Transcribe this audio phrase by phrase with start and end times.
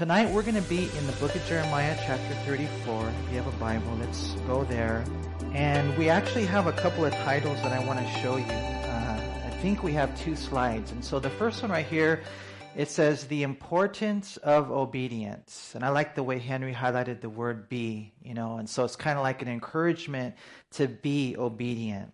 [0.00, 3.06] Tonight we're going to be in the book of Jeremiah, chapter 34.
[3.06, 5.04] If you have a Bible, let's go there.
[5.52, 8.46] And we actually have a couple of titles that I want to show you.
[8.46, 10.90] Uh, I think we have two slides.
[10.90, 12.22] And so the first one right here,
[12.74, 15.74] it says the importance of obedience.
[15.74, 18.96] And I like the way Henry highlighted the word be, you know, and so it's
[18.96, 20.34] kind of like an encouragement
[20.76, 22.10] to be obedient.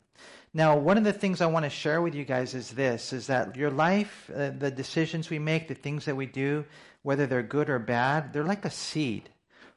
[0.53, 3.29] Now, one of the things I want to share with you guys is this, is
[3.29, 6.64] that your life, uh, the decisions we make, the things that we do,
[7.07, 9.30] whether they're good or bad, they're like a seed.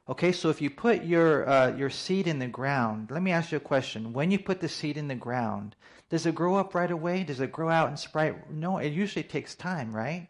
[0.09, 3.51] Okay, so if you put your uh, your seed in the ground, let me ask
[3.51, 4.13] you a question.
[4.13, 5.75] When you put the seed in the ground,
[6.09, 7.23] does it grow up right away?
[7.23, 8.49] Does it grow out and sprout?
[8.49, 10.27] No, it usually takes time, right?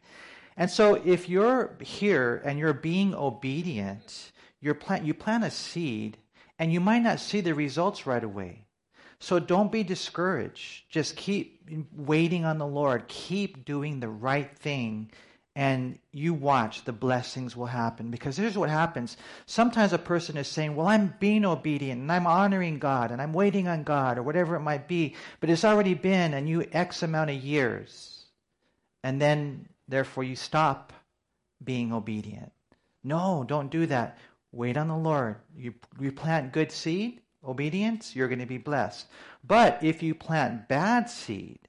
[0.58, 6.18] And so if you're here and you're being obedient, you're plant, you plant a seed,
[6.60, 8.66] and you might not see the results right away.
[9.22, 10.90] So don't be discouraged.
[10.90, 11.62] Just keep
[11.96, 13.08] waiting on the Lord.
[13.08, 15.12] Keep doing the right thing.
[15.60, 18.12] And you watch the blessings will happen.
[18.12, 19.18] Because here's what happens.
[19.46, 23.34] Sometimes a person is saying, Well, I'm being obedient and I'm honoring God and I'm
[23.34, 25.16] waiting on God or whatever it might be.
[25.42, 28.24] But it's already been and you X amount of years.
[29.04, 30.94] And then, therefore, you stop
[31.62, 32.54] being obedient.
[33.04, 34.18] No, don't do that.
[34.54, 35.36] Wait on the Lord.
[35.58, 39.08] You, you plant good seed obedience, you're going to be blessed.
[39.44, 41.60] But if you plant bad seed,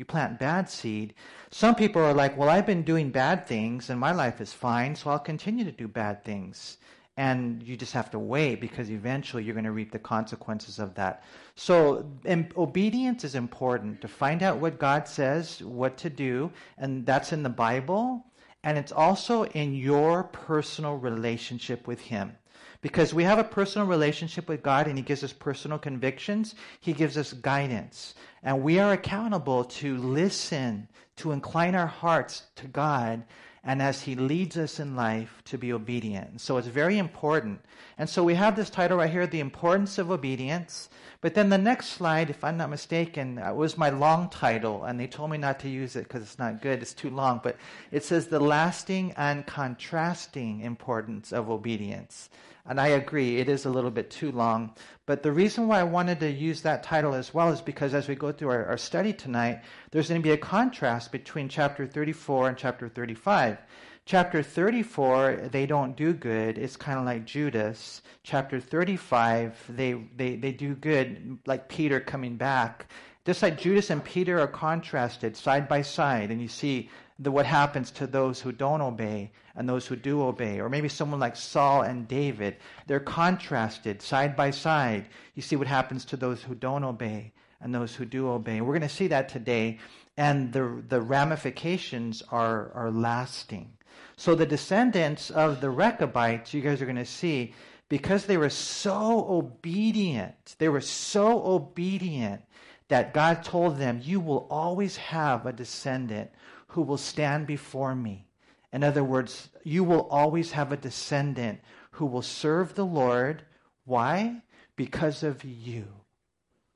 [0.00, 1.12] you plant bad seed,
[1.50, 4.96] some people are like, well, I've been doing bad things and my life is fine,
[4.96, 6.78] so I'll continue to do bad things.
[7.18, 10.94] And you just have to wait because eventually you're going to reap the consequences of
[10.94, 11.22] that.
[11.54, 12.10] So,
[12.56, 17.42] obedience is important to find out what God says, what to do, and that's in
[17.42, 18.24] the Bible.
[18.64, 22.36] And it's also in your personal relationship with Him.
[22.82, 26.92] Because we have a personal relationship with God and He gives us personal convictions, He
[26.92, 28.14] gives us guidance.
[28.42, 33.24] And we are accountable to listen, to incline our hearts to God,
[33.62, 36.40] and as He leads us in life, to be obedient.
[36.40, 37.60] So it's very important.
[37.98, 40.88] And so we have this title right here, The Importance of Obedience.
[41.20, 44.98] But then the next slide, if I'm not mistaken, uh, was my long title, and
[44.98, 47.42] they told me not to use it because it's not good, it's too long.
[47.42, 47.56] But
[47.90, 52.30] it says, The Lasting and Contrasting Importance of Obedience.
[52.66, 54.74] And I agree, it is a little bit too long.
[55.06, 58.08] But the reason why I wanted to use that title as well is because as
[58.08, 61.86] we go through our, our study tonight, there's going to be a contrast between chapter
[61.86, 63.58] 34 and chapter 35.
[64.06, 66.58] Chapter 34, they don't do good.
[66.58, 68.02] It's kind of like Judas.
[68.22, 72.86] Chapter 35, they, they, they do good, like Peter coming back.
[73.24, 76.90] Just like Judas and Peter are contrasted side by side, and you see
[77.20, 80.58] the, what happens to those who don't obey and those who do obey.
[80.58, 82.56] Or maybe someone like Saul and David.
[82.86, 85.06] They're contrasted side by side.
[85.34, 88.60] You see what happens to those who don't obey and those who do obey.
[88.62, 89.78] We're going to see that today.
[90.16, 93.70] And the, the ramifications are, are lasting.
[94.16, 97.54] So the descendants of the Rechabites, you guys are going to see,
[97.88, 102.42] because they were so obedient, they were so obedient
[102.88, 106.30] that God told them, You will always have a descendant
[106.70, 108.26] who will stand before me.
[108.72, 111.60] In other words, you will always have a descendant
[111.92, 113.42] who will serve the Lord.
[113.84, 114.42] Why?
[114.76, 115.88] Because of you.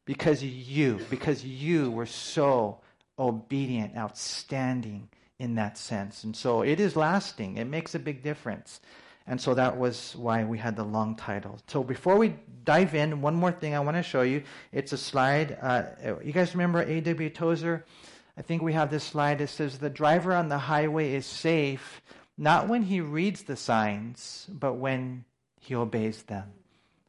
[0.05, 2.81] Because you, because you were so
[3.19, 6.25] obedient, outstanding in that sense.
[6.25, 8.81] And so it is lasting, it makes a big difference.
[9.27, 11.59] And so that was why we had the long title.
[11.69, 14.43] So before we dive in, one more thing I want to show you.
[14.73, 15.57] It's a slide.
[15.63, 15.85] Uh,
[16.23, 17.31] you guys remember A.W.
[17.31, 17.87] Tozer?
[18.37, 19.39] I think we have this slide.
[19.39, 22.03] that says, The driver on the highway is safe,
[22.37, 25.25] not when he reads the signs, but when
[25.61, 26.53] he obeys them.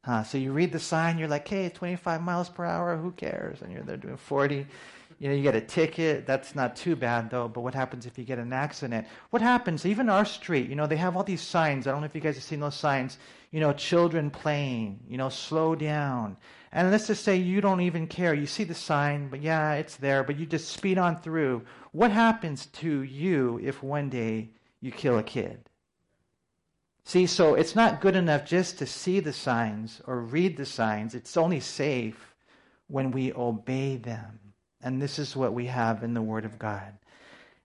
[0.07, 3.61] Uh, so you read the sign, you're like, hey, 25 miles per hour, who cares?
[3.61, 4.67] And you're there doing 40.
[5.17, 6.27] You know, you get a ticket.
[6.27, 7.47] That's not too bad, though.
[7.47, 9.07] But what happens if you get an accident?
[9.31, 9.85] What happens?
[9.85, 11.87] Even our street, you know, they have all these signs.
[11.87, 13.17] I don't know if you guys have seen those signs.
[13.51, 16.37] You know, children playing, you know, slow down.
[16.75, 18.33] And let's just say you don't even care.
[18.33, 21.63] You see the sign, but yeah, it's there, but you just speed on through.
[21.93, 24.49] What happens to you if one day
[24.81, 25.69] you kill a kid?
[27.05, 31.15] See, so it's not good enough just to see the signs or read the signs.
[31.15, 32.35] It's only safe
[32.87, 34.41] when we obey them.
[34.81, 36.91] And this is what we have in the Word of God.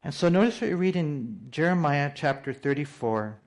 [0.04, 3.40] And so notice what you read in Jeremiah chapter 34.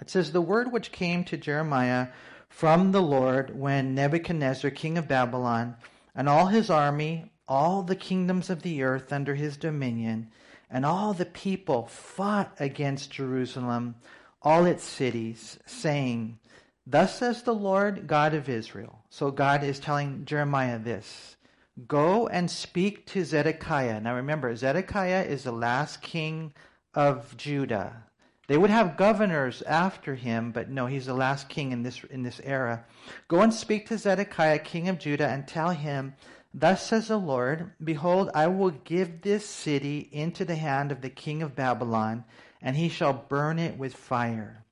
[0.00, 2.08] It says, The word which came to Jeremiah
[2.54, 5.74] from the Lord when Nebuchadnezzar, king of Babylon,
[6.14, 10.30] and all his army, all the kingdoms of the earth under his dominion,
[10.70, 13.96] and all the people fought against Jerusalem
[14.40, 16.38] all its cities, saying,
[16.86, 19.00] Thus says the Lord God of Israel.
[19.10, 21.34] So God is telling Jeremiah this
[21.88, 24.00] Go and speak to Zedekiah.
[24.00, 26.54] Now remember, Zedekiah is the last king
[26.94, 28.04] of Judah.
[28.46, 32.22] They would have governors after him, but no, he's the last king in this, in
[32.22, 32.84] this era.
[33.28, 36.14] Go and speak to Zedekiah, king of Judah, and tell him,
[36.52, 41.10] Thus says the Lord, Behold, I will give this city into the hand of the
[41.10, 42.24] king of Babylon,
[42.60, 44.64] and he shall burn it with fire.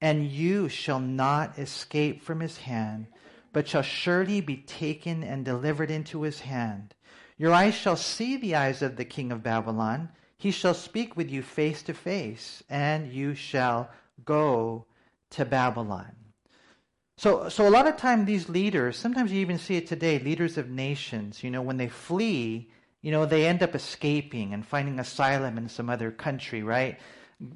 [0.00, 3.06] And you shall not escape from his hand,
[3.52, 6.94] but shall surely be taken and delivered into his hand.
[7.38, 10.10] Your eyes shall see the eyes of the king of Babylon.
[10.44, 13.88] He shall speak with you face to face, and you shall
[14.26, 14.84] go
[15.30, 16.14] to Babylon.
[17.16, 20.58] So, so a lot of time these leaders, sometimes you even see it today, leaders
[20.58, 22.68] of nations, you know, when they flee,
[23.00, 26.98] you know, they end up escaping and finding asylum in some other country, right?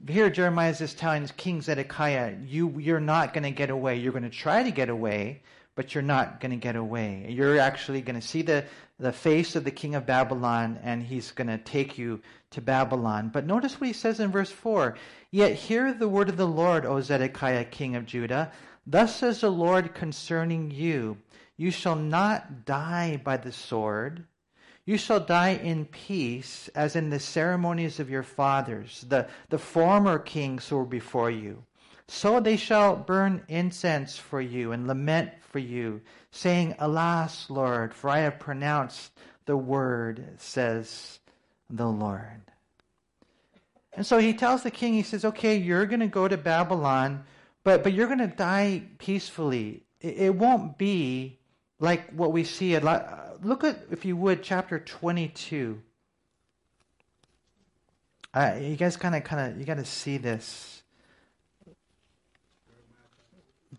[0.08, 3.96] Here Jeremiah is telling King Zedekiah, you, you're not going to get away.
[3.96, 5.42] You're going to try to get away,
[5.78, 7.24] but you're not going to get away.
[7.28, 8.64] You're actually going to see the,
[8.98, 12.20] the face of the king of Babylon, and he's going to take you
[12.50, 13.30] to Babylon.
[13.32, 14.96] But notice what he says in verse 4
[15.30, 18.50] Yet hear the word of the Lord, O Zedekiah, king of Judah.
[18.88, 21.16] Thus says the Lord concerning you
[21.56, 24.24] You shall not die by the sword.
[24.84, 30.18] You shall die in peace, as in the ceremonies of your fathers, the, the former
[30.18, 31.62] kings who were before you.
[32.08, 36.00] So they shall burn incense for you and lament for you,
[36.30, 39.12] saying, Alas, Lord, for I have pronounced
[39.44, 41.20] the word, says
[41.70, 42.42] the Lord.
[43.92, 47.24] And so he tells the king, he says, Okay, you're going to go to Babylon
[47.68, 49.82] but, but you're going to die peacefully.
[50.00, 51.38] It, it won't be
[51.78, 52.74] like what we see.
[52.74, 53.44] A lot.
[53.44, 55.78] Look at, if you would, chapter 22.
[58.32, 60.77] Uh, you guys kind of, kind of, you got to see this.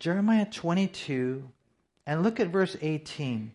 [0.00, 1.46] Jeremiah 22,
[2.06, 3.52] and look at verse 18.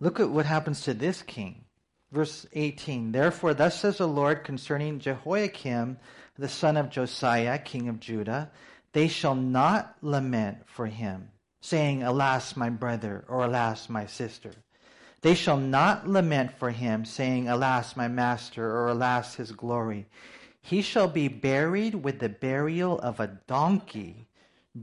[0.00, 1.64] Look at what happens to this king.
[2.12, 3.12] Verse 18.
[3.12, 5.96] Therefore, thus says the Lord concerning Jehoiakim,
[6.38, 8.50] the son of Josiah, king of Judah,
[8.92, 11.30] they shall not lament for him,
[11.62, 14.50] saying, Alas, my brother, or Alas, my sister.
[15.22, 20.06] They shall not lament for him, saying, Alas, my master, or Alas, his glory.
[20.62, 24.28] He shall be buried with the burial of a donkey,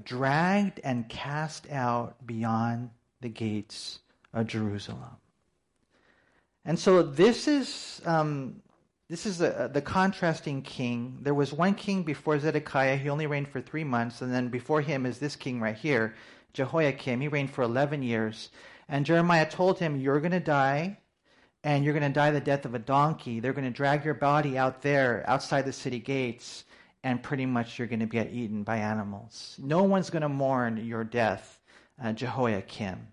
[0.03, 2.91] dragged and cast out beyond
[3.21, 3.99] the gates
[4.33, 5.17] of Jerusalem.
[6.65, 8.61] And so this is um,
[9.09, 11.17] this is a, the contrasting king.
[11.21, 12.97] There was one king before Zedekiah.
[12.97, 14.21] He only reigned for three months.
[14.21, 16.13] And then before him is this king right here,
[16.53, 17.19] Jehoiakim.
[17.19, 18.49] He reigned for 11 years.
[18.87, 20.99] And Jeremiah told him, You're going to die,
[21.63, 23.39] and you're going to die the death of a donkey.
[23.39, 26.63] They're going to drag your body out there, outside the city gates,
[27.03, 29.55] and pretty much you're going to get eaten by animals.
[29.61, 31.59] No one's going to mourn your death,
[32.03, 33.07] uh, Jehoiakim.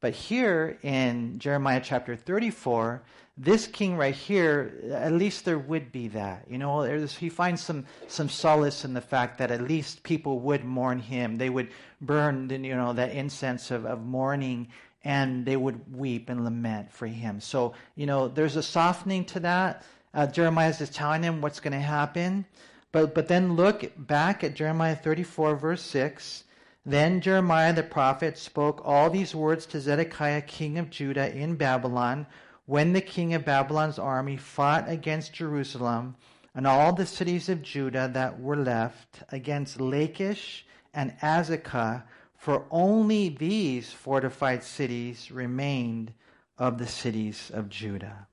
[0.00, 3.02] But here in Jeremiah chapter 34,
[3.36, 6.44] this king right here, at least there would be that.
[6.48, 10.64] You know, he finds some, some solace in the fact that at least people would
[10.64, 11.36] mourn him.
[11.36, 11.70] They would
[12.00, 14.68] burn, you know, that incense of, of mourning
[15.04, 17.40] and they would weep and lament for him.
[17.40, 19.84] So, you know, there's a softening to that.
[20.12, 22.44] Uh, Jeremiah is telling him what's going to happen.
[22.90, 26.44] But, but then look back at Jeremiah 34, verse 6.
[26.86, 32.26] Then Jeremiah the prophet spoke all these words to Zedekiah, king of Judah, in Babylon
[32.68, 36.16] when the king of Babylon's army fought against Jerusalem
[36.54, 42.02] and all the cities of Judah that were left against Lachish and Azekah,
[42.38, 46.12] for only these fortified cities remained
[46.56, 48.26] of the cities of Judah.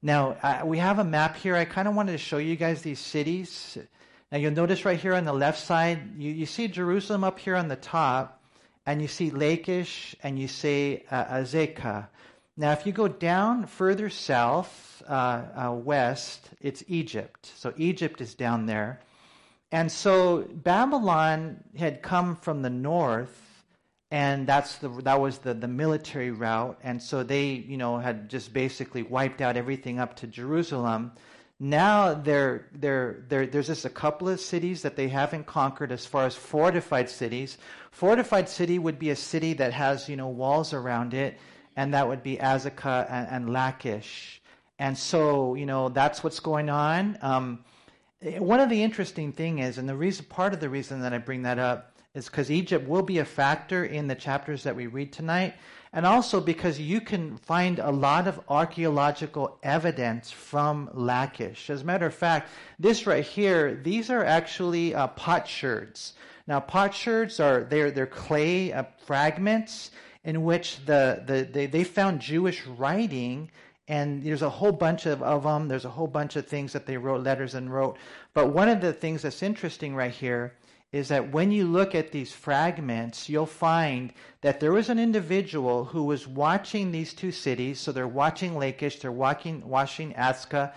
[0.00, 1.54] Now, we have a map here.
[1.54, 3.76] I kind of wanted to show you guys these cities.
[4.32, 7.56] Now, you'll notice right here on the left side, you, you see Jerusalem up here
[7.56, 8.42] on the top,
[8.86, 12.06] and you see Lachish, and you see uh, Azekah.
[12.56, 17.50] Now, if you go down further south, uh, uh, west, it's Egypt.
[17.56, 19.00] So Egypt is down there.
[19.72, 23.64] And so Babylon had come from the north,
[24.10, 26.78] and that's the, that was the, the military route.
[26.82, 31.12] And so they, you know, had just basically wiped out everything up to Jerusalem.
[31.60, 36.06] Now they're, they're, they're, there's just a couple of cities that they haven't conquered as
[36.06, 37.58] far as fortified cities.
[37.92, 41.38] Fortified city would be a city that has, you know, walls around it
[41.76, 44.40] and that would be Azekah and, and Lachish.
[44.78, 47.18] And so, you know, that's what's going on.
[47.20, 47.64] Um,
[48.22, 51.18] one of the interesting thing is, and the reason, part of the reason that I
[51.18, 54.86] bring that up is because Egypt will be a factor in the chapters that we
[54.86, 55.54] read tonight,
[55.92, 61.70] and also because you can find a lot of archaeological evidence from Lachish.
[61.70, 66.12] As a matter of fact, this right here, these are actually uh, potsherds.
[66.46, 69.92] Now, potsherds are they're they're clay uh, fragments
[70.24, 73.50] in which the, the they, they found Jewish writing
[73.90, 75.66] and there's a whole bunch of, of them.
[75.66, 77.96] There's a whole bunch of things that they wrote letters and wrote.
[78.34, 80.54] But one of the things that's interesting right here
[80.92, 85.86] is that when you look at these fragments, you'll find that there was an individual
[85.86, 87.80] who was watching these two cities.
[87.80, 90.72] So they're watching Lachish, they're watching, watching Azekah,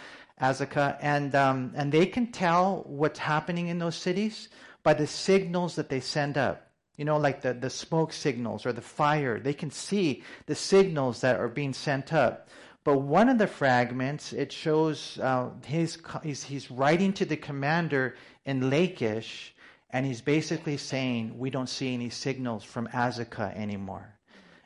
[1.00, 4.50] and, um, and they can tell what's happening in those cities
[4.82, 6.72] by the signals that they send up.
[6.98, 9.40] You know, like the, the smoke signals or the fire.
[9.40, 12.50] They can see the signals that are being sent up.
[12.84, 18.16] But one of the fragments, it shows uh, his, he's, he's writing to the commander
[18.46, 19.54] in Lachish,
[19.92, 24.14] and he's basically saying, we don't see any signals from Azekah anymore.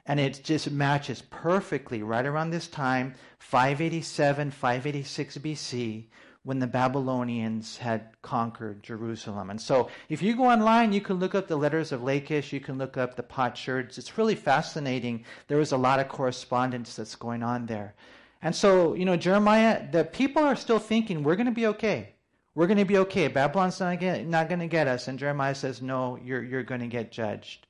[0.07, 6.05] And it just matches perfectly right around this time, 587, 586 BC,
[6.47, 9.49] when the Babylonians had conquered Jerusalem.
[9.49, 12.61] And so if you go online, you can look up the letters of Lachish, you
[12.61, 13.97] can look up the potsherds.
[13.97, 15.25] It's really fascinating.
[15.47, 17.95] There was a lot of correspondence that's going on there.
[18.41, 22.13] And so, you know, Jeremiah, the people are still thinking, we're going to be okay
[22.57, 23.27] we're going to be okay.
[23.27, 25.07] Babylon's not, get, not going to get us.
[25.07, 27.67] And Jeremiah says, no, you're, you're going to get judged.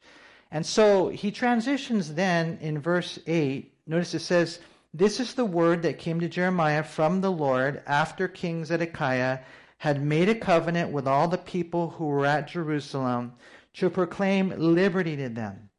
[0.50, 3.70] And so he transitions then in verse 8.
[3.86, 4.62] Notice it says,
[4.94, 9.40] This is the word that came to Jeremiah from the Lord after King Zedekiah
[9.80, 13.34] had made a covenant with all the people who were at Jerusalem
[13.74, 15.70] to proclaim liberty to them,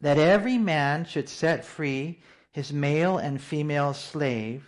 [0.00, 2.20] that every man should set free
[2.52, 4.64] his male and female slave,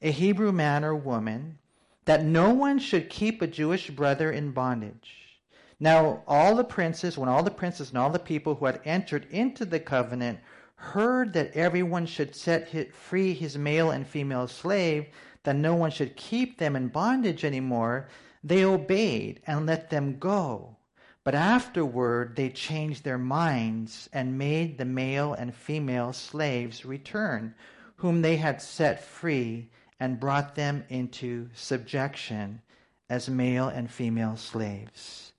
[0.00, 1.58] a Hebrew man or woman,
[2.04, 5.40] that no one should keep a Jewish brother in bondage.
[5.78, 9.26] Now, all the princes, when all the princes and all the people who had entered
[9.30, 10.38] into the covenant
[10.82, 15.06] heard that everyone should set free his male and female slave,
[15.44, 18.08] that no one should keep them in bondage anymore,
[18.42, 20.76] they obeyed and let them go.
[21.22, 27.54] But afterward they changed their minds and made the male and female slaves return,
[27.96, 29.70] whom they had set free
[30.00, 32.60] and brought them into subjection
[33.08, 35.32] as male and female slaves.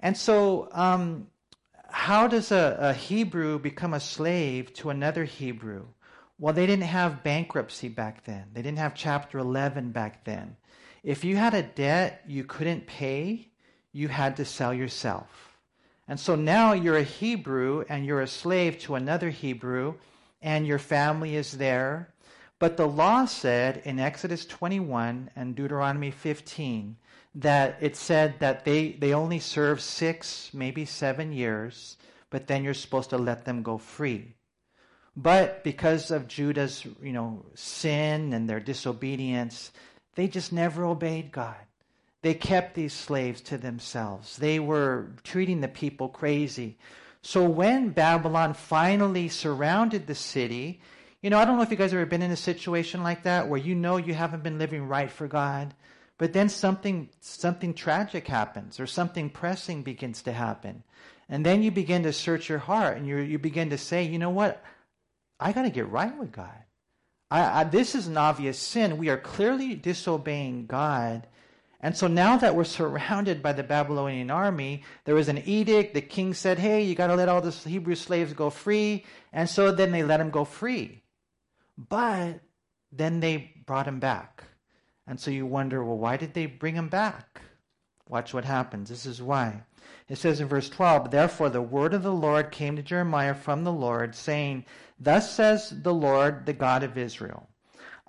[0.00, 1.28] And so, um,
[1.90, 5.86] how does a, a Hebrew become a slave to another Hebrew?
[6.38, 8.44] Well, they didn't have bankruptcy back then.
[8.52, 10.56] They didn't have Chapter 11 back then.
[11.02, 13.48] If you had a debt you couldn't pay,
[13.92, 15.58] you had to sell yourself.
[16.06, 19.94] And so now you're a Hebrew and you're a slave to another Hebrew,
[20.40, 22.14] and your family is there,
[22.58, 26.96] but the law said in Exodus 21 and Deuteronomy 15
[27.34, 31.96] that it said that they, they only serve six, maybe seven years,
[32.30, 34.34] but then you're supposed to let them go free.
[35.16, 39.72] But because of Judah's, you know, sin and their disobedience,
[40.14, 41.56] they just never obeyed God.
[42.22, 44.36] They kept these slaves to themselves.
[44.36, 46.78] They were treating the people crazy.
[47.22, 50.80] So when Babylon finally surrounded the city
[51.20, 53.24] you know, I don't know if you guys have ever been in a situation like
[53.24, 55.74] that where you know you haven't been living right for God,
[56.18, 60.82] but then something something tragic happens or something pressing begins to happen.
[61.28, 64.18] And then you begin to search your heart and you you begin to say, you
[64.18, 64.62] know what?
[65.40, 66.64] I got to get right with God.
[67.30, 68.98] I, I, this is an obvious sin.
[68.98, 71.26] We are clearly disobeying God.
[71.80, 75.94] And so now that we're surrounded by the Babylonian army, there was an edict.
[75.94, 79.04] The king said, hey, you got to let all the Hebrew slaves go free.
[79.32, 81.02] And so then they let them go free.
[81.76, 82.40] But
[82.90, 84.42] then they brought him back.
[85.08, 87.40] And so you wonder, well, why did they bring him back?
[88.08, 88.88] Watch what happens.
[88.88, 89.62] This is why.
[90.08, 93.64] It says in verse 12, Therefore the word of the Lord came to Jeremiah from
[93.64, 94.64] the Lord, saying,
[95.00, 97.48] Thus says the Lord, the God of Israel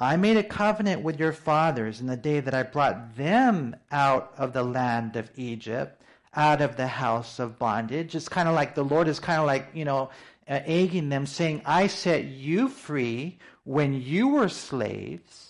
[0.01, 4.33] I made a covenant with your fathers in the day that I brought them out
[4.37, 6.01] of the land of Egypt,
[6.33, 8.15] out of the house of bondage.
[8.15, 10.09] It's kind of like the Lord is kind of like, you know,
[10.47, 15.48] uh, egging them, saying, I set you free when you were slaves,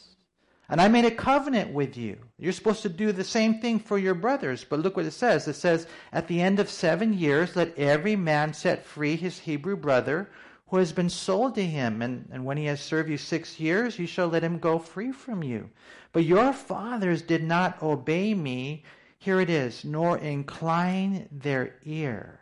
[0.70, 2.18] and I made a covenant with you.
[2.38, 4.64] You're supposed to do the same thing for your brothers.
[4.64, 5.48] But look what it says.
[5.48, 9.76] It says, At the end of seven years, let every man set free his Hebrew
[9.76, 10.30] brother
[10.68, 12.04] who has been sold to him.
[12.04, 15.12] And, and when he has served you six years, you shall let him go free
[15.12, 15.72] from you.
[16.14, 18.84] But your fathers did not obey me.
[19.18, 22.40] Here it is, nor incline their ear.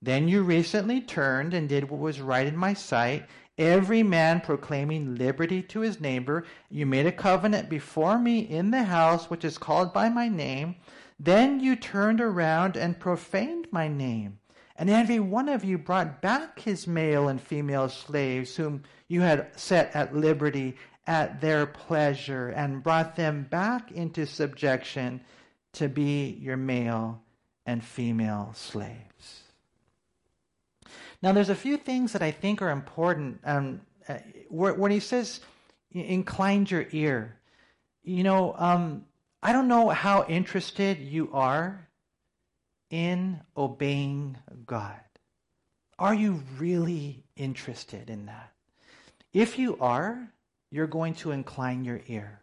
[0.00, 3.26] Then you recently turned and did what was right in my sight
[3.58, 6.44] every man proclaiming liberty to his neighbor.
[6.70, 10.76] You made a covenant before me in the house which is called by my name.
[11.18, 14.38] Then you turned around and profaned my name.
[14.76, 19.58] And every one of you brought back his male and female slaves, whom you had
[19.58, 25.20] set at liberty at their pleasure, and brought them back into subjection
[25.72, 27.22] to be your male
[27.66, 29.07] and female slaves.
[31.22, 35.40] Now, there's a few things that I think are important um, uh, when he says,
[35.92, 37.36] inclined your ear,
[38.02, 39.04] you know, um,
[39.42, 41.88] I don't know how interested you are
[42.90, 45.00] in obeying God.
[45.98, 48.52] Are you really interested in that?
[49.32, 50.32] If you are,
[50.70, 52.40] you're going to incline your ear.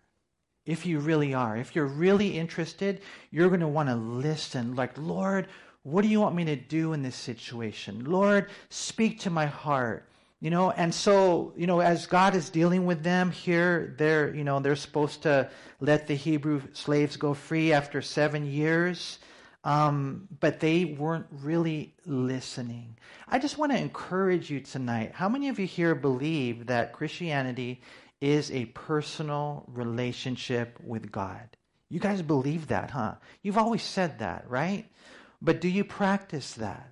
[0.66, 3.02] If you really are, if you're really interested,
[3.32, 5.48] you're going to want to listen like, Lord,
[5.86, 8.06] what do you want me to do in this situation?
[8.06, 10.10] Lord, speak to my heart.
[10.42, 14.44] You know, and so, you know, as God is dealing with them here, they're, you
[14.44, 15.50] know, they're supposed to
[15.80, 19.20] let the Hebrew slaves go free after seven years.
[19.64, 22.98] Um, but they weren't really listening.
[23.28, 25.12] I just want to encourage you tonight.
[25.14, 27.82] How many of you here believe that Christianity
[28.22, 31.58] is a personal relationship with God?
[31.90, 33.16] You guys believe that, huh?
[33.44, 34.86] You've always said that, right?
[35.42, 36.92] But do you practice that?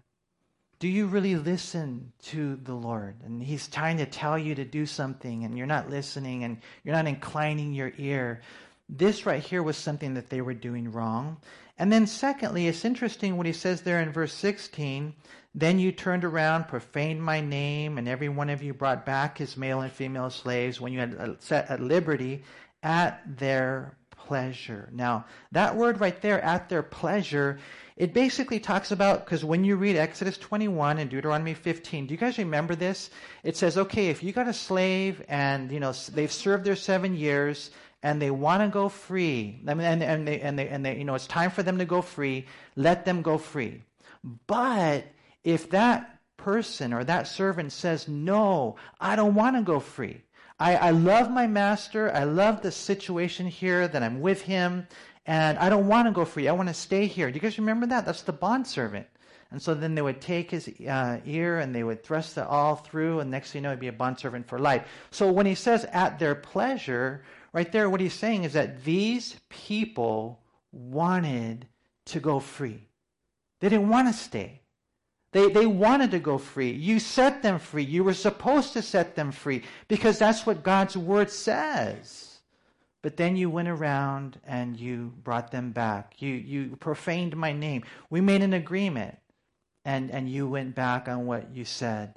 [0.80, 3.16] Do you really listen to the Lord?
[3.24, 6.96] And He's trying to tell you to do something, and you're not listening, and you're
[6.96, 8.42] not inclining your ear.
[8.90, 11.38] This right here was something that they were doing wrong.
[11.78, 15.14] And then, secondly, it's interesting what he says there in verse 16.
[15.56, 19.56] Then you turned around, profaned my name, and every one of you brought back his
[19.56, 22.44] male and female slaves when you had set at liberty
[22.82, 23.96] at their
[24.28, 24.90] pleasure.
[24.92, 27.60] Now, that word right there, at their pleasure,
[27.96, 32.18] it basically talks about, because when you read Exodus 21 and Deuteronomy 15, do you
[32.18, 33.10] guys remember this?
[33.44, 37.16] It says, okay, if you got a slave and, you know, they've served their seven
[37.16, 40.86] years and they want to go free, I mean, and, and, they, and, they, and
[40.86, 43.84] they, you know, it's time for them to go free, let them go free.
[44.48, 45.06] But
[45.44, 50.22] if that person or that servant says, no, I don't want to go free.
[50.60, 52.14] I, I love my master.
[52.14, 54.88] I love the situation here that I'm with him.
[55.26, 56.48] And I don't want to go free.
[56.48, 57.30] I want to stay here.
[57.32, 58.06] Do you guys remember that?
[58.06, 59.08] That's the bond servant.
[59.54, 62.76] And so then they would take his uh, ear and they would thrust it all
[62.76, 64.84] through, and next thing you know, he'd be a bondservant for life.
[65.12, 69.36] So when he says at their pleasure, right there, what he's saying is that these
[69.50, 70.42] people
[70.72, 71.68] wanted
[72.06, 72.88] to go free.
[73.60, 74.63] They didn't want to stay.
[75.34, 76.72] They, they wanted to go free.
[76.72, 77.84] You set them free.
[77.84, 82.40] You were supposed to set them free because that's what God's word says.
[83.02, 86.22] But then you went around and you brought them back.
[86.22, 87.84] You, you profaned my name.
[88.10, 89.18] We made an agreement
[89.84, 92.14] and, and you went back on what you said.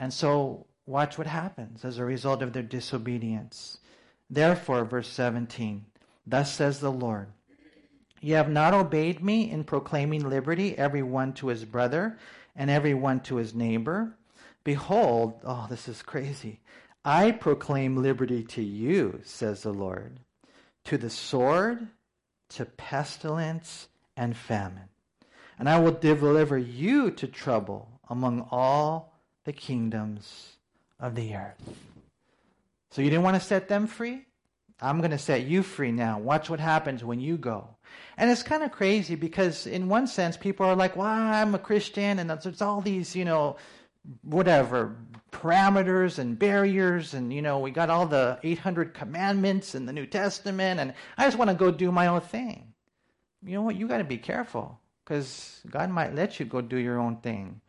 [0.00, 3.78] And so watch what happens as a result of their disobedience.
[4.30, 5.84] Therefore, verse 17,
[6.26, 7.28] thus says the Lord,
[8.20, 12.18] You have not obeyed me in proclaiming liberty, every one to his brother,
[12.54, 14.14] and every one to his neighbor.
[14.62, 16.60] Behold, oh, this is crazy.
[17.02, 20.20] I proclaim liberty to you, says the Lord,
[20.84, 21.88] to the sword,
[22.50, 24.90] to pestilence, and famine.
[25.58, 30.56] And I will deliver you to trouble among all the kingdoms
[30.98, 31.74] of the earth.
[32.90, 34.26] So you didn't want to set them free?
[34.80, 36.18] I'm going to set you free now.
[36.18, 37.76] Watch what happens when you go.
[38.16, 41.58] And it's kind of crazy because, in one sense, people are like, well, I'm a
[41.58, 43.56] Christian, and there's all these, you know,
[44.22, 44.96] whatever
[45.32, 50.06] parameters and barriers, and, you know, we got all the 800 commandments in the New
[50.06, 52.72] Testament, and I just want to go do my own thing.
[53.42, 53.76] You know what?
[53.76, 57.60] You got to be careful because God might let you go do your own thing.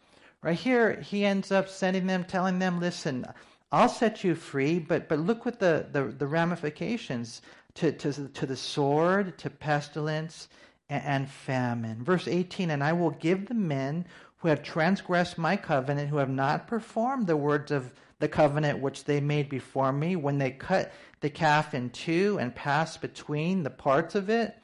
[0.44, 3.26] Right here, he ends up sending them, telling them, listen,
[3.72, 7.42] I'll set you free, but, but look what the, the, the ramifications
[7.76, 10.50] to, to, to the sword, to pestilence,
[10.90, 12.04] and, and famine.
[12.04, 14.06] Verse 18 And I will give the men
[14.38, 19.06] who have transgressed my covenant, who have not performed the words of the covenant which
[19.06, 23.70] they made before me, when they cut the calf in two and passed between the
[23.70, 24.58] parts of it,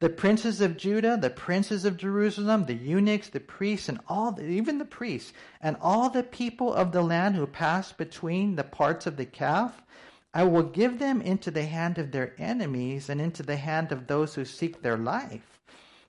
[0.00, 4.44] the princes of Judah, the princes of Jerusalem, the eunuchs, the priests, and all, the,
[4.44, 9.06] even the priests, and all the people of the land who passed between the parts
[9.06, 9.82] of the calf,
[10.36, 14.08] I will give them into the hand of their enemies and into the hand of
[14.08, 15.60] those who seek their life.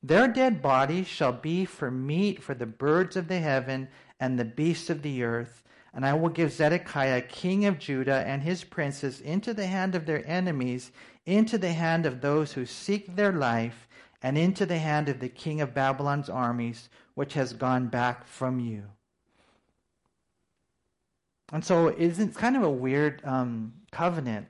[0.01, 3.87] Their dead bodies shall be for meat for the birds of the heaven
[4.19, 5.63] and the beasts of the earth.
[5.93, 10.07] And I will give Zedekiah, king of Judah, and his princes into the hand of
[10.07, 10.91] their enemies,
[11.25, 13.87] into the hand of those who seek their life,
[14.21, 18.59] and into the hand of the king of Babylon's armies, which has gone back from
[18.59, 18.83] you.
[21.51, 24.47] And so it's kind of a weird um, covenant.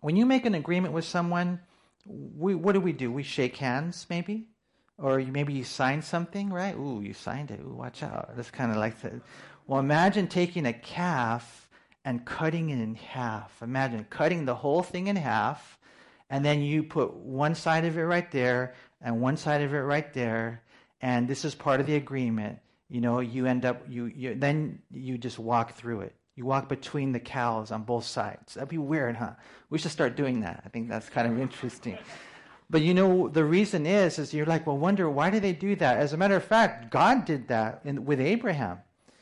[0.00, 1.60] When you make an agreement with someone,
[2.06, 3.10] we, what do we do?
[3.10, 4.48] We shake hands, maybe?
[4.98, 6.76] Or you, maybe you sign something, right?
[6.76, 7.60] Ooh, you signed it.
[7.60, 8.36] Ooh, watch out.
[8.36, 9.20] That's kind of like the.
[9.66, 11.68] Well, imagine taking a calf
[12.04, 13.62] and cutting it in half.
[13.62, 15.78] Imagine cutting the whole thing in half
[16.30, 19.78] and then you put one side of it right there and one side of it
[19.78, 20.62] right there
[21.00, 22.58] and this is part of the agreement
[22.94, 26.68] you know you end up you, you then you just walk through it You walk
[26.68, 28.54] between the cows on both sides.
[28.54, 29.34] That'd be weird, huh?
[29.68, 30.62] We should start doing that.
[30.64, 31.98] I think that's kind of interesting.
[32.70, 35.74] But you know, the reason is, is you're like, well, wonder why do they do
[35.76, 35.98] that?
[35.98, 38.78] As a matter of fact, God did that in, with Abraham.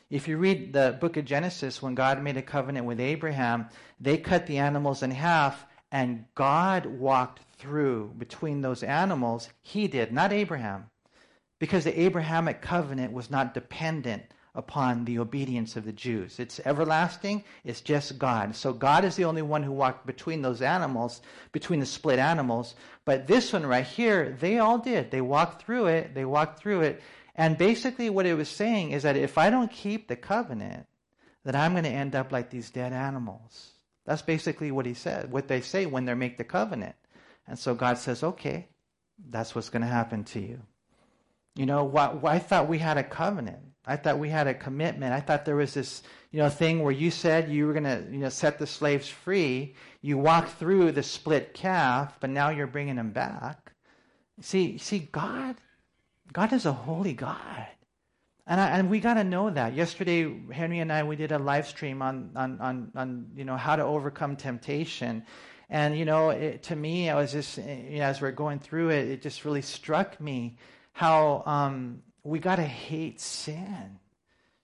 [0.09, 4.17] If you read the book of Genesis, when God made a covenant with Abraham, they
[4.17, 9.49] cut the animals in half, and God walked through between those animals.
[9.61, 10.89] He did, not Abraham,
[11.63, 14.21] because the Abrahamic covenant was not dependent
[14.53, 16.37] upon the obedience of the Jews.
[16.37, 18.53] It's everlasting, it's just God.
[18.53, 21.21] So God is the only one who walked between those animals,
[21.53, 22.75] between the split animals.
[23.05, 25.09] But this one right here, they all did.
[25.09, 27.01] They walked through it, they walked through it.
[27.33, 30.85] And basically, what it was saying is that if I don't keep the covenant,
[31.45, 33.69] then I'm going to end up like these dead animals.
[34.03, 36.97] That's basically what he said, what they say when they make the covenant.
[37.47, 38.67] And so God says, okay,
[39.29, 40.61] that's what's going to happen to you.
[41.55, 41.91] You know,
[42.25, 43.59] I thought we had a covenant.
[43.85, 45.13] I thought we had a commitment.
[45.13, 48.03] I thought there was this, you know, thing where you said you were going to,
[48.09, 49.75] you know, set the slaves free.
[50.01, 53.73] You walked through the split calf, but now you're bringing them back.
[54.41, 55.57] See, see, God,
[56.31, 57.67] God is a holy God.
[58.47, 59.73] And, I, and we got to know that.
[59.73, 63.57] Yesterday, Henry and I, we did a live stream on, on, on, on you know,
[63.57, 65.23] how to overcome temptation.
[65.69, 68.89] And, you know, it, to me, I was just, you know, as we're going through
[68.89, 70.57] it, it just really struck me
[70.93, 73.99] how um, we got to hate sin.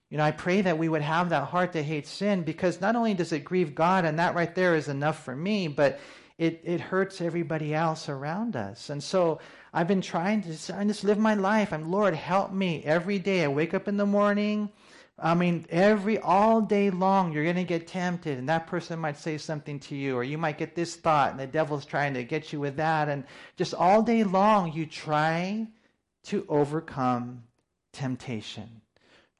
[0.08, 2.96] You know, I pray that we would have that heart to hate sin because not
[2.96, 6.00] only does it grieve God, and that right there is enough for me, but
[6.38, 8.90] it, it hurts everybody else around us.
[8.90, 9.40] And so
[9.72, 11.72] I've been trying to I just live my life.
[11.72, 13.44] I'm Lord, help me every day.
[13.44, 14.70] I wake up in the morning.
[15.16, 19.18] I mean, every all day long, you're going to get tempted, and that person might
[19.18, 22.24] say something to you, or you might get this thought, and the devil's trying to
[22.24, 23.24] get you with that, and
[23.58, 25.68] just all day long, you try
[26.24, 27.44] to overcome
[27.92, 28.80] temptation.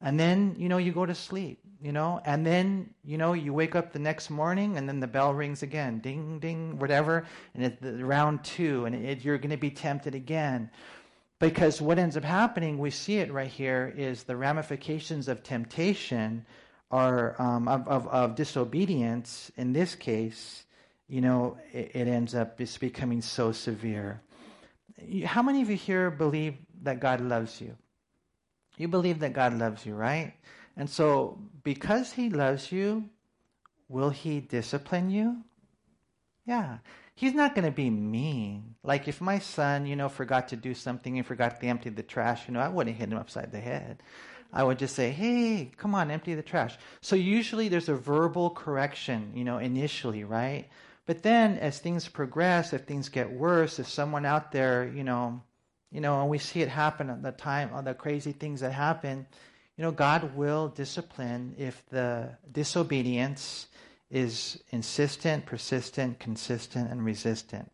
[0.00, 3.52] And then, you know, you go to sleep, you know, and then, you know, you
[3.52, 7.64] wake up the next morning and then the bell rings again, ding, ding, whatever, and
[7.64, 10.70] it's round two, and it, you're going to be tempted again.
[11.38, 16.44] Because what ends up happening, we see it right here, is the ramifications of temptation
[16.90, 19.52] are um, of, of, of, disobedience.
[19.56, 20.64] In this case,
[21.08, 24.20] you know, it, it ends up just becoming so severe.
[25.24, 27.76] How many of you here believe that God loves you?
[28.76, 30.34] You believe that God loves you, right?
[30.76, 33.08] And so, because He loves you,
[33.88, 35.44] will He discipline you?
[36.46, 36.78] Yeah.
[37.14, 38.76] He's not going to be mean.
[38.82, 42.02] Like if my son, you know, forgot to do something and forgot to empty the
[42.02, 44.02] trash, you know, I wouldn't hit him upside the head.
[44.52, 46.76] I would just say, hey, come on, empty the trash.
[47.02, 50.68] So usually there's a verbal correction, you know, initially, right?
[51.06, 55.42] But then as things progress, if things get worse, if someone out there, you know,
[55.90, 58.72] you know, and we see it happen at the time, all the crazy things that
[58.72, 59.26] happen,
[59.76, 63.66] you know, God will discipline if the disobedience
[64.10, 67.70] is insistent, persistent, consistent, and resistant.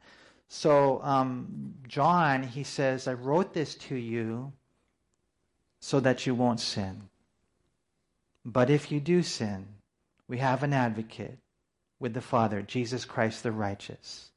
[0.49, 4.53] So, um, John, he says, I wrote this to you
[5.81, 7.09] so that you won't sin.
[8.45, 9.67] But if you do sin,
[10.29, 11.39] we have an advocate
[11.99, 14.31] with the Father, Jesus Christ the righteous.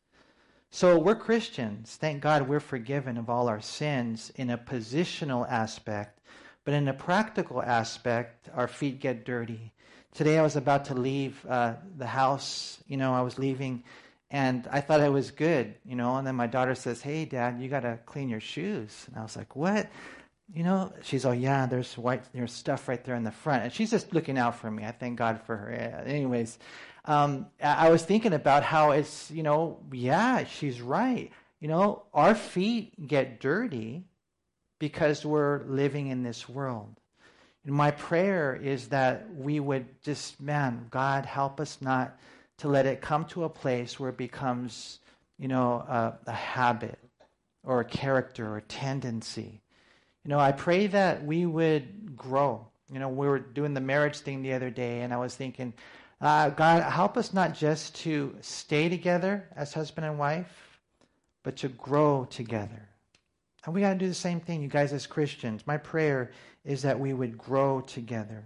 [0.71, 1.97] So we're Christians.
[1.99, 6.19] Thank God we're forgiven of all our sins in a positional aspect.
[6.63, 9.73] But in a practical aspect, our feet get dirty.
[10.13, 12.83] Today I was about to leave uh, the house.
[12.87, 13.83] You know, I was leaving
[14.29, 16.15] and I thought I was good, you know.
[16.17, 19.05] And then my daughter says, Hey, Dad, you got to clean your shoes.
[19.07, 19.89] And I was like, What?
[20.53, 23.71] You know, she's oh yeah, there's white, there's stuff right there in the front, and
[23.71, 24.83] she's just looking out for me.
[24.83, 25.69] I thank God for her.
[25.69, 26.57] Anyways,
[27.09, 31.31] um, I was thinking about how it's, you know, yeah, she's right.
[31.59, 34.03] You know, our feet get dirty
[34.77, 36.95] because we're living in this world.
[37.65, 42.15] And my prayer is that we would just, man, God, help us not
[42.59, 44.99] to let it come to a place where it becomes,
[45.39, 46.99] you know, a, a habit
[47.63, 49.61] or a character or a tendency.
[50.23, 52.67] You know, I pray that we would grow.
[52.93, 55.73] You know, we were doing the marriage thing the other day, and I was thinking,
[56.21, 60.79] uh, God, help us not just to stay together as husband and wife,
[61.43, 62.89] but to grow together.
[63.65, 65.65] And we got to do the same thing, you guys, as Christians.
[65.65, 66.31] My prayer
[66.65, 68.43] is that we would grow together.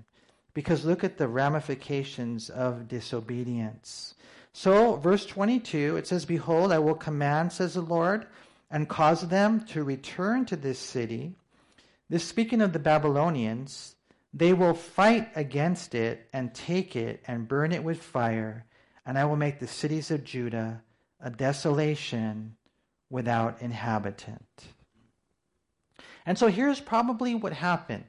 [0.54, 4.14] Because look at the ramifications of disobedience.
[4.54, 8.28] So, verse 22, it says, Behold, I will command, says the Lord,
[8.70, 11.34] and cause them to return to this city.
[12.10, 13.96] This speaking of the Babylonians,
[14.34, 18.66] they will fight against it and take it and burn it with fire,
[19.06, 20.82] and I will make the cities of Judah
[21.20, 22.56] a desolation
[23.10, 24.66] without inhabitant.
[26.26, 28.06] And so here's probably what happened.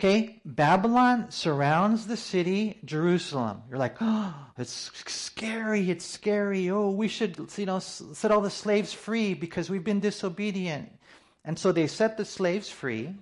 [0.00, 3.62] Okay, Babylon surrounds the city, Jerusalem.
[3.68, 6.70] You're like, oh, it's scary, it's scary.
[6.70, 10.90] Oh, we should, you know, set all the slaves free because we've been disobedient.
[11.44, 13.14] And so they set the slaves free,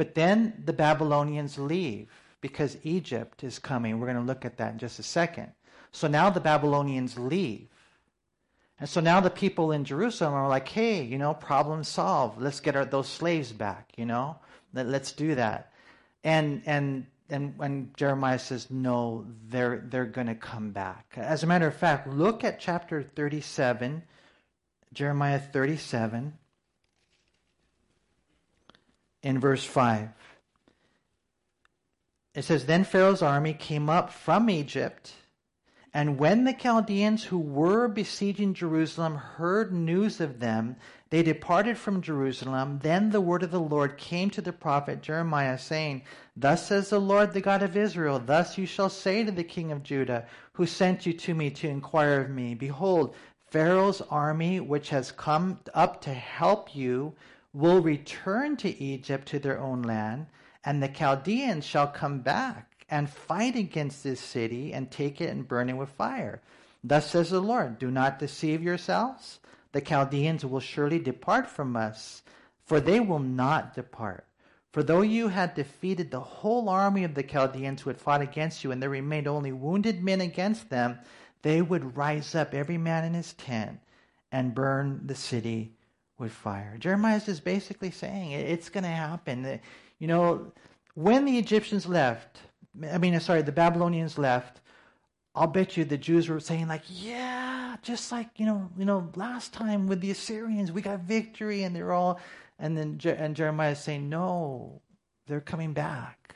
[0.00, 2.08] but then the Babylonians leave
[2.40, 4.00] because Egypt is coming.
[4.00, 5.52] We're going to look at that in just a second.
[5.92, 7.68] So now the Babylonians leave.
[8.78, 12.40] And so now the people in Jerusalem are like, hey, you know, problem solved.
[12.40, 14.38] Let's get our, those slaves back, you know?
[14.72, 15.70] Let, let's do that.
[16.24, 21.12] And and and when Jeremiah says no, they're they're going to come back.
[21.14, 24.02] As a matter of fact, look at chapter 37,
[24.94, 26.38] Jeremiah 37
[29.22, 30.08] in verse 5.
[32.34, 35.12] It says, Then Pharaoh's army came up from Egypt,
[35.92, 40.76] and when the Chaldeans who were besieging Jerusalem heard news of them,
[41.10, 42.78] they departed from Jerusalem.
[42.84, 46.02] Then the word of the Lord came to the prophet Jeremiah, saying,
[46.36, 49.72] Thus says the Lord, the God of Israel, Thus you shall say to the king
[49.72, 53.16] of Judah, who sent you to me to inquire of me, Behold,
[53.48, 57.14] Pharaoh's army, which has come up to help you,
[57.52, 60.26] will return to Egypt to their own land,
[60.64, 65.48] and the Chaldeans shall come back and fight against this city and take it and
[65.48, 66.40] burn it with fire.
[66.82, 69.40] Thus says the Lord, Do not deceive yourselves
[69.72, 72.22] the Chaldeans will surely depart from us,
[72.64, 74.26] for they will not depart.
[74.72, 78.62] For though you had defeated the whole army of the Chaldeans who had fought against
[78.62, 80.98] you, and there remained only wounded men against them,
[81.42, 83.80] they would rise up, every man in his tent,
[84.30, 85.72] and burn the city
[86.20, 86.76] with fire.
[86.78, 89.60] Jeremiah is just basically saying it's going to happen.
[89.98, 90.52] You know,
[90.94, 92.40] when the Egyptians left,
[92.90, 94.60] I mean, uh, sorry, the Babylonians left,
[95.34, 99.10] I'll bet you the Jews were saying like, yeah, just like you know, you know,
[99.16, 102.20] last time with the Assyrians, we got victory, and they're all,
[102.58, 104.80] and then Je- and Jeremiah is saying, no,
[105.26, 106.34] they're coming back.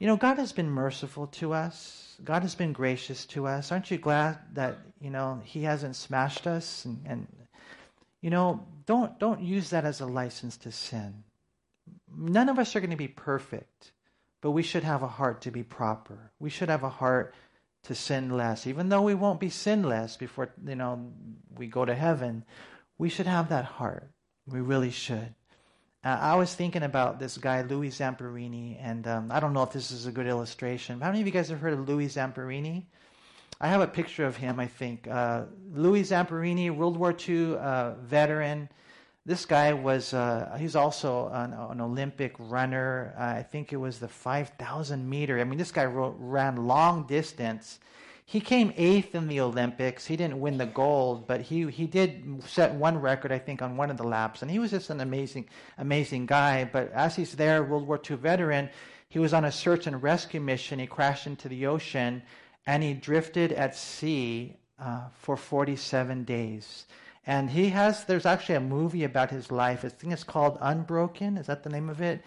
[0.00, 2.18] You know, God has been merciful to us.
[2.24, 3.70] God has been gracious to us.
[3.70, 6.84] Aren't you glad that you know He hasn't smashed us?
[6.84, 7.26] And, and
[8.20, 11.24] you know, don't don't use that as a license to sin.
[12.16, 13.92] None of us are going to be perfect,
[14.40, 16.32] but we should have a heart to be proper.
[16.38, 17.34] We should have a heart
[17.84, 18.66] to sin less.
[18.66, 21.12] Even though we won't be sinless before, you know,
[21.56, 22.44] we go to heaven,
[22.98, 24.10] we should have that heart.
[24.46, 25.34] We really should.
[26.04, 29.72] Uh, I was thinking about this guy, Louis Zamperini, and um, I don't know if
[29.72, 31.00] this is a good illustration.
[31.00, 32.84] How many of you guys have heard of Louis Zamperini?
[33.64, 35.08] I have a picture of him, I think.
[35.08, 38.68] Uh, Louis Zamperini, World War II uh, veteran.
[39.24, 43.14] This guy was, uh, he's also an, an Olympic runner.
[43.18, 45.40] I think it was the 5,000 meter.
[45.40, 47.78] I mean, this guy ran long distance.
[48.26, 50.04] He came eighth in the Olympics.
[50.04, 53.78] He didn't win the gold, but he, he did set one record, I think, on
[53.78, 54.42] one of the laps.
[54.42, 55.48] And he was just an amazing,
[55.78, 56.68] amazing guy.
[56.70, 58.68] But as he's there, World War II veteran,
[59.08, 60.78] he was on a search and rescue mission.
[60.78, 62.20] He crashed into the ocean
[62.66, 66.86] and he drifted at sea uh, for 47 days.
[67.26, 69.84] And he has, there's actually a movie about his life.
[69.84, 71.38] I think it's called Unbroken.
[71.38, 72.22] Is that the name of it?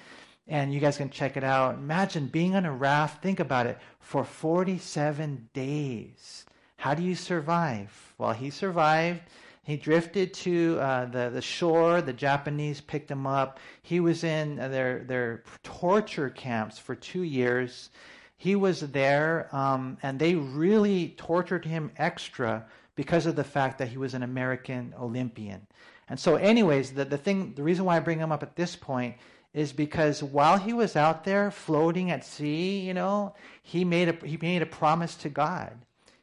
[0.48, 1.76] And you guys can check it out.
[1.76, 6.46] Imagine being on a raft, think about it, for 47 days.
[6.78, 8.14] How do you survive?
[8.18, 9.22] Well, he survived.
[9.64, 12.02] He drifted to uh, the, the shore.
[12.02, 13.60] The Japanese picked him up.
[13.82, 17.90] He was in their, their torture camps for two years.
[18.38, 23.88] He was there, um, and they really tortured him extra because of the fact that
[23.88, 25.66] he was an American Olympian.
[26.08, 28.76] And so, anyways, the, the thing, the reason why I bring him up at this
[28.76, 29.16] point
[29.54, 34.26] is because while he was out there floating at sea, you know, he made a
[34.26, 35.74] he made a promise to God.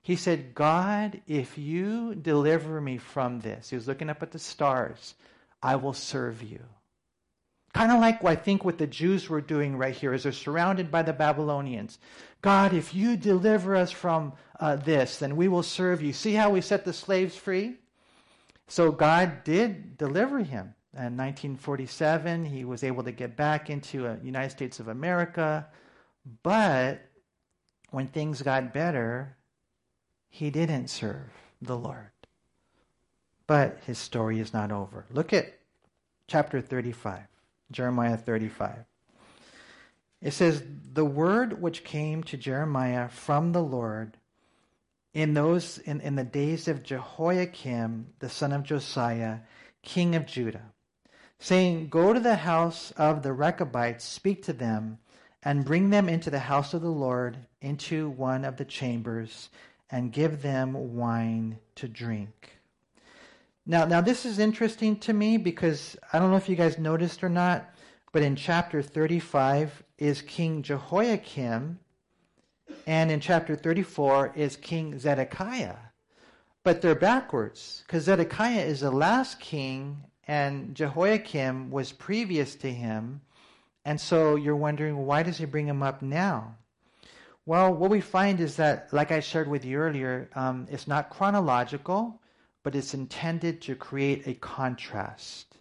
[0.00, 4.38] He said, God, if you deliver me from this, he was looking up at the
[4.38, 5.14] stars,
[5.62, 6.62] I will serve you.
[7.74, 10.32] Kind of like what I think what the Jews were doing right here, as they're
[10.32, 11.98] surrounded by the Babylonians.
[12.40, 16.12] God, if you deliver us from uh, this, then we will serve you.
[16.12, 17.74] See how we set the slaves free?
[18.68, 20.74] So God did deliver him.
[20.92, 25.66] In 1947, he was able to get back into the United States of America.
[26.44, 27.00] But
[27.90, 29.36] when things got better,
[30.28, 32.12] he didn't serve the Lord.
[33.48, 35.06] But his story is not over.
[35.10, 35.58] Look at
[36.28, 37.26] chapter 35.
[37.74, 38.84] Jeremiah 35.
[40.22, 44.16] It says, The word which came to Jeremiah from the Lord
[45.12, 49.40] in those in, in the days of Jehoiakim, the son of Josiah,
[49.82, 50.72] king of Judah,
[51.40, 54.98] saying, Go to the house of the Rechabites, speak to them,
[55.42, 59.50] and bring them into the house of the Lord, into one of the chambers,
[59.90, 62.58] and give them wine to drink.
[63.66, 67.24] Now, now this is interesting to me because I don't know if you guys noticed
[67.24, 67.74] or not,
[68.12, 71.78] but in chapter 35, is King Jehoiakim,
[72.86, 75.76] and in chapter 34 is King Zedekiah.
[76.62, 83.20] But they're backwards, because Zedekiah is the last king, and Jehoiakim was previous to him.
[83.84, 86.56] And so you're wondering, why does he bring him up now?
[87.46, 91.10] Well, what we find is that, like I shared with you earlier, um, it's not
[91.10, 92.20] chronological,
[92.64, 95.58] but it's intended to create a contrast.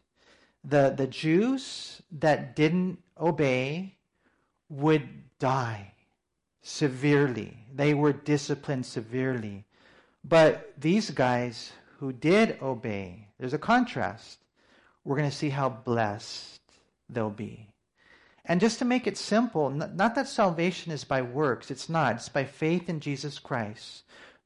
[0.63, 3.98] The, the Jews that didn't obey
[4.70, 5.92] would die
[6.62, 7.58] severely.
[7.76, 9.66] They were disciplined severely.
[10.24, 14.39] But these guys who did obey, there's a contrast.
[15.04, 16.62] We're going to see how blessed
[17.10, 17.68] they'll be.
[18.46, 22.16] And just to make it simple, not that salvation is by works, it's not.
[22.16, 24.04] It's by faith in Jesus Christ.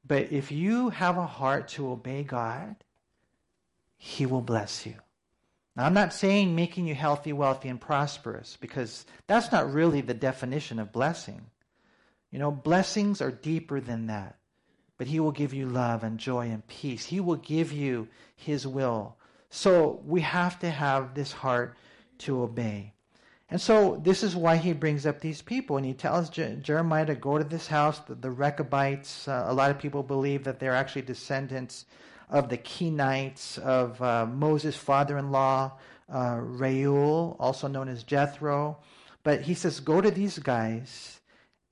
[0.08, 2.76] But if you have a heart to obey God,
[3.98, 4.94] He will bless you.
[5.76, 10.14] Now, I'm not saying making you healthy, wealthy, and prosperous, because that's not really the
[10.14, 11.42] definition of blessing.
[12.32, 14.36] You know, blessings are deeper than that.
[14.96, 17.04] But He will give you love and joy and peace.
[17.04, 19.16] He will give you His will.
[19.50, 21.76] So we have to have this heart
[22.18, 22.94] to obey.
[23.50, 25.76] And so this is why he brings up these people.
[25.76, 27.98] And he tells Je- Jeremiah to go to this house.
[28.00, 31.86] The, the Rechabites, uh, a lot of people believe that they're actually descendants
[32.28, 35.72] of the Kenites, of uh, Moses' father in law,
[36.12, 38.78] uh, Reuel, also known as Jethro.
[39.22, 41.20] But he says, go to these guys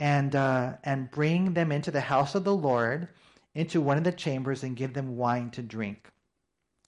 [0.00, 3.08] and, uh, and bring them into the house of the Lord,
[3.54, 6.10] into one of the chambers, and give them wine to drink.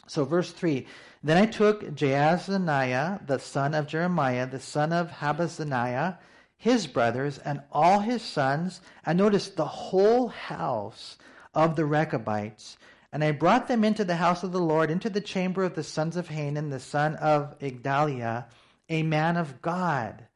[0.07, 0.87] So, verse 3
[1.23, 6.19] Then I took Jaazaniah, the son of Jeremiah, the son of Habazziniah,
[6.57, 11.17] his brothers, and all his sons, and notice the whole house
[11.55, 12.77] of the Rechabites,
[13.13, 15.83] and I brought them into the house of the Lord, into the chamber of the
[15.83, 18.47] sons of Hanan, the son of Igdaliah,
[18.89, 20.27] a man of God,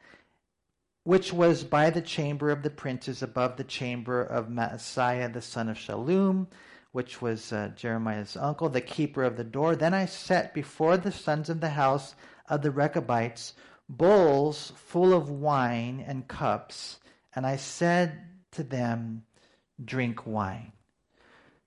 [1.05, 5.69] which was by the chamber of the princes above the chamber of Maaseiah, the son
[5.69, 6.47] of Shallum
[6.93, 9.75] which was uh, Jeremiah's uncle, the keeper of the door.
[9.75, 12.15] Then I set before the sons of the house
[12.49, 13.55] of the Rechabites
[13.89, 17.01] bowls full of wine and cups,
[17.35, 18.21] and I said
[18.53, 19.25] to them,
[19.83, 20.73] Drink wine.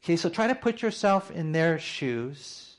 [0.03, 2.77] Okay, so try to put yourself in their shoes.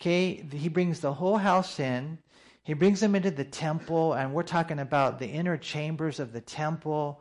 [0.00, 2.18] Okay, he brings the whole house in.
[2.64, 6.40] He brings them into the temple, and we're talking about the inner chambers of the
[6.40, 7.20] temple,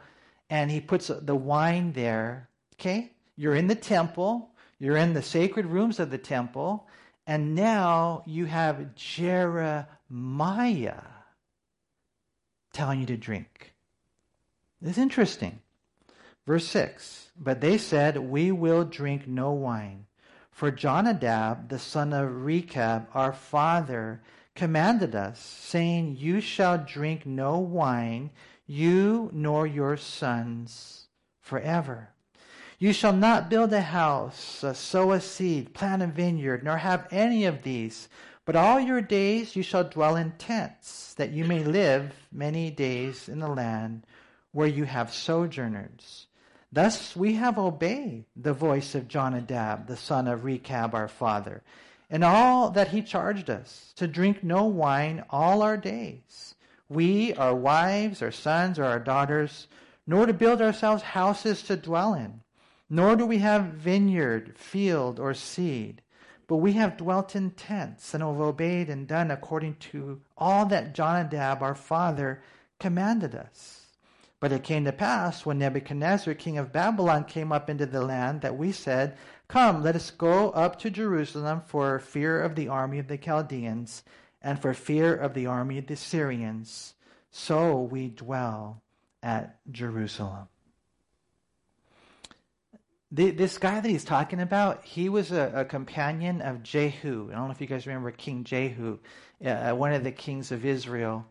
[0.49, 2.49] and he puts the wine there.
[2.75, 4.52] Okay, you're in the temple.
[4.79, 6.87] You're in the sacred rooms of the temple,
[7.25, 9.85] and now you have Jeremiah
[12.73, 13.73] telling you to drink.
[14.81, 15.59] It's interesting.
[16.45, 20.05] Verse 6 But they said, We will drink no wine.
[20.51, 24.21] For Jonadab, the son of Rechab, our father,
[24.55, 28.29] commanded us, saying, You shall drink no wine,
[28.67, 31.07] you nor your sons,
[31.39, 32.12] forever.
[32.79, 37.07] You shall not build a house, uh, sow a seed, plant a vineyard, nor have
[37.11, 38.09] any of these.
[38.45, 43.29] But all your days you shall dwell in tents, that you may live many days
[43.29, 44.05] in the land
[44.51, 46.27] where you have sojourners.
[46.71, 51.61] Thus we have obeyed the voice of Jonadab, the son of Rechab our father,
[52.09, 56.55] and all that he charged us, to drink no wine all our days,
[56.89, 59.67] we, our wives, our sons, or our daughters,
[60.05, 62.42] nor to build ourselves houses to dwell in
[62.93, 65.99] nor do we have vineyard, field, or seed,
[66.45, 70.93] but we have dwelt in tents and have obeyed and done according to all that
[70.93, 72.43] Jonadab our father
[72.79, 73.87] commanded us.
[74.39, 78.41] But it came to pass when Nebuchadnezzar, king of Babylon, came up into the land
[78.41, 82.99] that we said, Come, let us go up to Jerusalem for fear of the army
[82.99, 84.03] of the Chaldeans
[84.39, 86.93] and for fear of the army of the Syrians.
[87.31, 88.83] So we dwell
[89.23, 90.47] at Jerusalem
[93.13, 97.29] the, this guy that he's talking about, he was a, a, companion of Jehu.
[97.31, 98.97] I don't know if you guys remember King Jehu,
[99.45, 101.23] uh, one of the kings of Israel.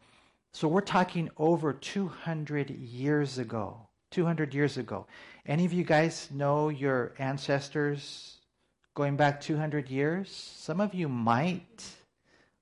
[0.53, 3.89] So we're talking over 200 years ago.
[4.13, 5.07] 200 years ago.
[5.45, 8.37] Any of you guys know your ancestors
[8.95, 10.31] going back 200 years?
[10.31, 11.85] Some of you might.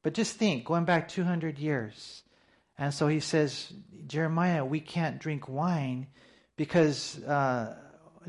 [0.03, 2.23] But just think, going back 200 years.
[2.79, 3.71] And so he says,
[4.07, 6.07] Jeremiah, we can't drink wine
[6.57, 7.23] because.
[7.23, 7.77] Uh,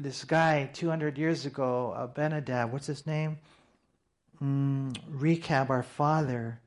[0.04, 3.40] this guy 200 years ago, Abinadab, what's his name?
[4.42, 6.60] Mm, Rechab, our father,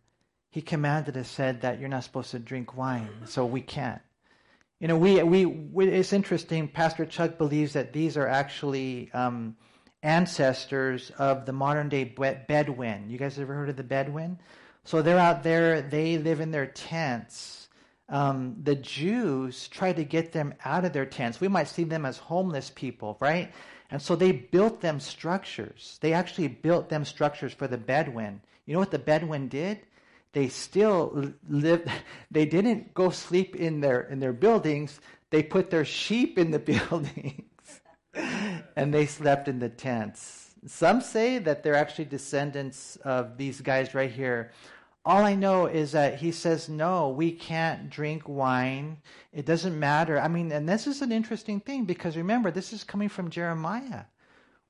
[0.50, 4.00] he commanded us, said that you're not supposed to drink wine, so we can't.
[4.78, 6.68] You know, we, we, we it's interesting.
[6.68, 9.56] Pastor Chuck believes that these are actually um,
[10.02, 13.08] ancestors of the modern day Bedouin.
[13.08, 14.38] You guys ever heard of the Bedouin?
[14.84, 17.63] So they're out there, they live in their tents.
[18.14, 21.40] Um, the Jews tried to get them out of their tents.
[21.40, 23.52] We might see them as homeless people, right?
[23.90, 25.98] And so they built them structures.
[26.00, 28.40] They actually built them structures for the Bedouin.
[28.66, 29.80] You know what the Bedouin did?
[30.32, 31.90] They still lived.
[32.30, 35.00] They didn't go sleep in their in their buildings.
[35.30, 37.80] They put their sheep in the buildings,
[38.76, 40.54] and they slept in the tents.
[40.66, 44.52] Some say that they're actually descendants of these guys right here.
[45.06, 48.98] All I know is that he says, no, we can't drink wine.
[49.32, 50.18] It doesn't matter.
[50.18, 54.04] I mean, and this is an interesting thing because remember, this is coming from Jeremiah.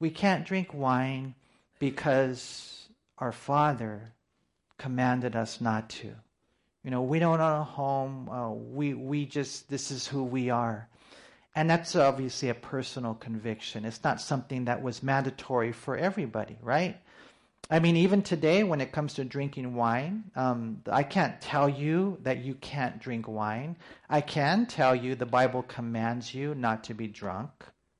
[0.01, 1.37] We can't drink wine
[1.79, 4.13] because our Father
[4.77, 6.13] commanded us not to.
[6.83, 8.29] You know, we don't own a home.
[8.29, 10.89] Uh, we, we just, this is who we are.
[11.55, 13.85] And that's obviously a personal conviction.
[13.85, 17.01] It's not something that was mandatory for everybody, right?
[17.71, 22.19] I mean, even today, when it comes to drinking wine, um, I can't tell you
[22.23, 23.77] that you can't drink wine.
[24.09, 27.51] I can tell you the Bible commands you not to be drunk.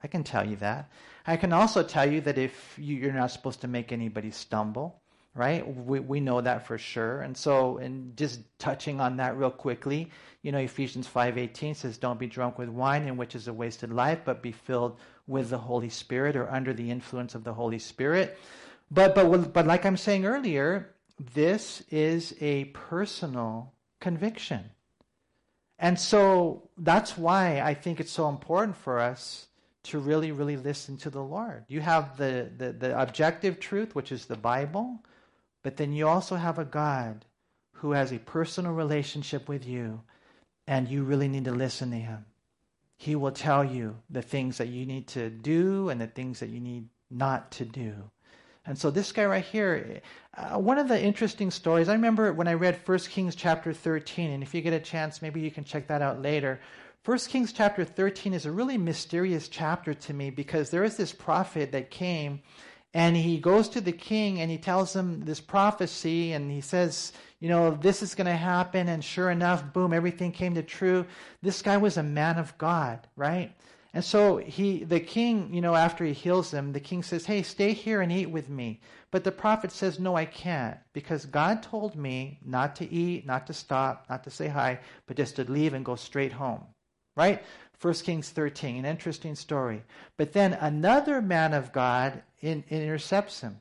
[0.03, 0.91] I can tell you that.
[1.27, 5.01] I can also tell you that if you, you're not supposed to make anybody stumble
[5.35, 5.67] right?
[5.77, 7.23] We, we know that for sure.
[7.23, 10.11] And so, and just touching on that real quickly,
[10.43, 13.93] you know, Ephesians 5.18 says, don't be drunk with wine in which is a wasted
[13.93, 17.79] life, but be filled with the Holy Spirit or under the influence of the Holy
[17.79, 18.39] Spirit.
[18.91, 24.71] But, but, but like I'm saying earlier, this is a personal conviction.
[25.79, 29.49] And so that's why I think it's so important for us
[29.85, 31.65] to really, really listen to the Lord.
[31.69, 35.03] You have the, the, the objective truth, which is the Bible.
[35.63, 37.25] But then you also have a God
[37.77, 40.03] who has a personal relationship with you,
[40.67, 42.25] and you really need to listen to him.
[42.97, 46.49] He will tell you the things that you need to do and the things that
[46.49, 48.11] you need not to do.
[48.67, 50.01] And so this guy right here,
[50.37, 54.31] uh, one of the interesting stories, I remember when I read 1 Kings chapter 13,
[54.31, 56.61] and if you get a chance, maybe you can check that out later.
[57.05, 61.13] 1 Kings chapter 13 is a really mysterious chapter to me because there is this
[61.13, 62.41] prophet that came
[62.95, 67.13] and he goes to the king and he tells him this prophecy and he says,
[67.41, 68.89] you know, this is going to happen.
[68.89, 71.05] And sure enough, boom, everything came to true.
[71.43, 73.53] This guy was a man of God, right?
[73.95, 77.45] And so he, the king, you know, after he heals them, the king says, hey,
[77.45, 78.81] stay here and eat with me.
[79.13, 83.47] But the prophet says, no, I can't because God told me not to eat, not
[83.47, 86.65] to stop, not to say hi, but just to leave and go straight home,
[87.15, 87.41] right?
[87.81, 89.85] 1 Kings 13, an interesting story.
[90.17, 93.61] But then another man of God in, intercepts him.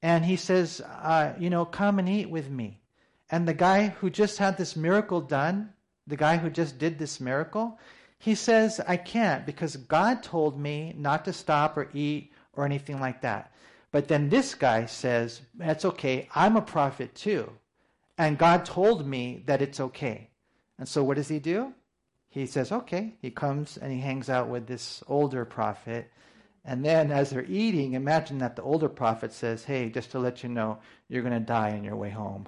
[0.00, 2.78] And he says, uh, You know, come and eat with me.
[3.30, 5.72] And the guy who just had this miracle done,
[6.06, 7.78] the guy who just did this miracle,
[8.20, 13.00] he says, I can't because God told me not to stop or eat or anything
[13.00, 13.50] like that.
[13.92, 16.28] But then this guy says, That's okay.
[16.34, 17.50] I'm a prophet too.
[18.18, 20.28] And God told me that it's okay.
[20.78, 21.72] And so what does he do?
[22.28, 23.14] He says, Okay.
[23.22, 26.10] He comes and he hangs out with this older prophet.
[26.62, 30.42] And then as they're eating, imagine that the older prophet says, Hey, just to let
[30.42, 30.76] you know,
[31.08, 32.46] you're going to die on your way home.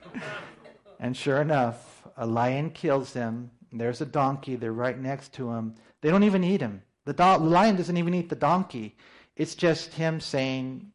[0.98, 3.50] and sure enough, a lion kills him.
[3.72, 4.56] There's a donkey.
[4.56, 5.74] They're right next to him.
[6.00, 6.82] They don't even eat him.
[7.04, 8.96] The, do- lion doesn't even eat the donkey.
[9.36, 10.92] It's just him saying,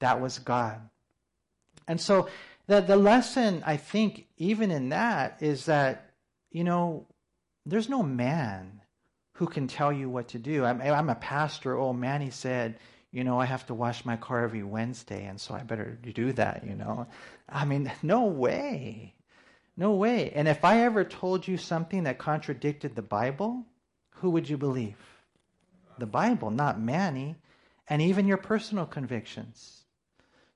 [0.00, 0.80] That was God.
[1.86, 2.28] And so
[2.66, 6.10] the, the lesson, I think, even in that, is that,
[6.50, 7.06] you know,
[7.66, 8.80] there's no man
[9.34, 10.64] who can tell you what to do.
[10.64, 11.76] I'm, I'm a pastor.
[11.76, 12.78] Oh, Manny said,
[13.10, 16.32] you know, I have to wash my car every Wednesday, and so I better do
[16.32, 17.06] that, you know.
[17.48, 19.14] I mean, no way.
[19.76, 20.30] No way.
[20.30, 23.66] And if I ever told you something that contradicted the Bible,
[24.10, 24.96] who would you believe?
[25.98, 27.36] The Bible, not Manny,
[27.88, 29.84] and even your personal convictions.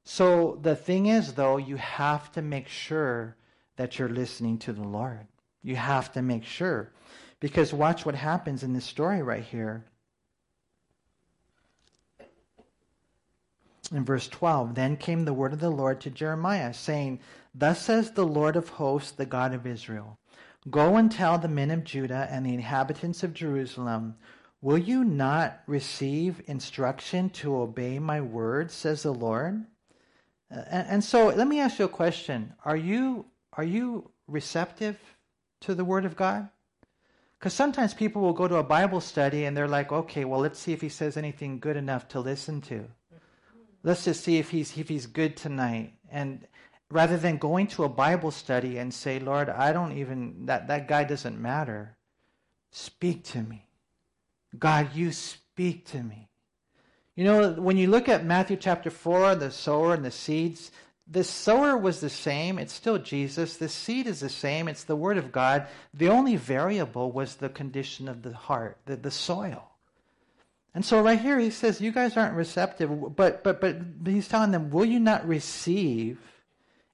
[0.05, 3.37] So the thing is, though, you have to make sure
[3.77, 5.27] that you're listening to the Lord.
[5.63, 6.93] You have to make sure.
[7.41, 9.85] Because watch what happens in this story right here.
[13.93, 17.21] In verse 12, then came the word of the Lord to Jeremiah, saying,
[17.59, 20.19] Thus says the Lord of hosts, the God of Israel
[20.71, 24.17] Go and tell the men of Judah and the inhabitants of Jerusalem,
[24.61, 29.65] Will you not receive instruction to obey my word, says the Lord?
[30.51, 32.55] And, and so let me ask you a question.
[32.65, 34.99] Are you, are you receptive
[35.61, 36.49] to the word of God?
[37.39, 40.59] Because sometimes people will go to a Bible study and they're like, okay, well, let's
[40.59, 42.85] see if he says anything good enough to listen to.
[43.85, 45.95] Let's just see if he's, if he's good tonight.
[46.11, 46.49] And
[46.91, 50.89] rather than going to a Bible study and say, Lord, I don't even, that, that
[50.89, 51.97] guy doesn't matter.
[52.71, 53.67] Speak to me.
[54.59, 56.29] God, you speak to me.
[57.15, 60.71] You know, when you look at Matthew chapter 4, the sower and the seeds,
[61.11, 62.59] the sower was the same.
[62.59, 63.57] It's still Jesus.
[63.57, 64.69] The seed is the same.
[64.69, 65.67] It's the Word of God.
[65.93, 69.65] The only variable was the condition of the heart, the, the soil.
[70.75, 73.77] And so right here he says, you guys aren't receptive, but, but, but
[74.07, 76.19] he's telling them, will you not receive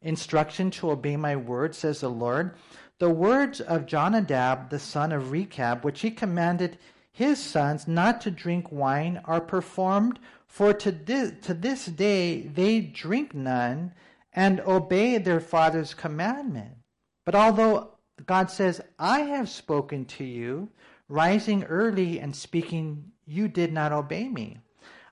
[0.05, 2.55] instruction to obey my word, says the Lord?
[3.00, 6.78] The words of Jonadab, the son of Rechab, which he commanded
[7.11, 12.80] his sons not to drink wine, are performed, for to this, to this day they
[12.80, 13.92] drink none
[14.32, 16.76] and obey their father's commandment.
[17.24, 17.90] But although
[18.26, 20.68] God says, I have spoken to you,
[21.09, 24.59] rising early and speaking, you did not obey me.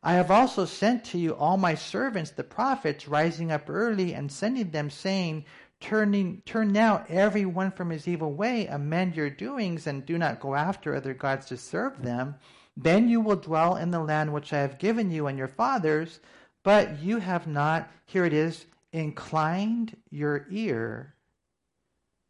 [0.03, 4.33] I have also sent to you all my servants, the prophets, rising up early and
[4.33, 5.45] sending them, saying,
[5.81, 10.41] Turning, turn now every one from his evil way, amend your doings, and do not
[10.41, 12.37] go after other gods to serve them.
[12.77, 16.21] Then you will dwell in the land which I have given you and your fathers,
[16.63, 21.15] but you have not, here it is, inclined your ear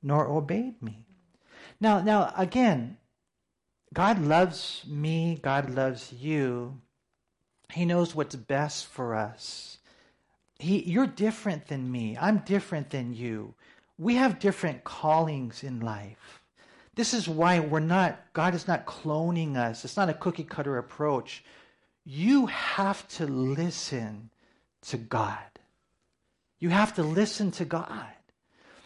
[0.02, 1.04] nor obeyed me.
[1.80, 2.96] Now, now again,
[3.92, 6.80] God loves me, God loves you.
[7.72, 9.78] He knows what's best for us.
[10.58, 12.16] He, you're different than me.
[12.20, 13.54] I'm different than you.
[13.98, 16.42] We have different callings in life.
[16.94, 19.84] This is why we're not, God is not cloning us.
[19.84, 21.42] It's not a cookie cutter approach.
[22.04, 24.30] You have to listen
[24.82, 25.38] to God.
[26.58, 28.06] You have to listen to God.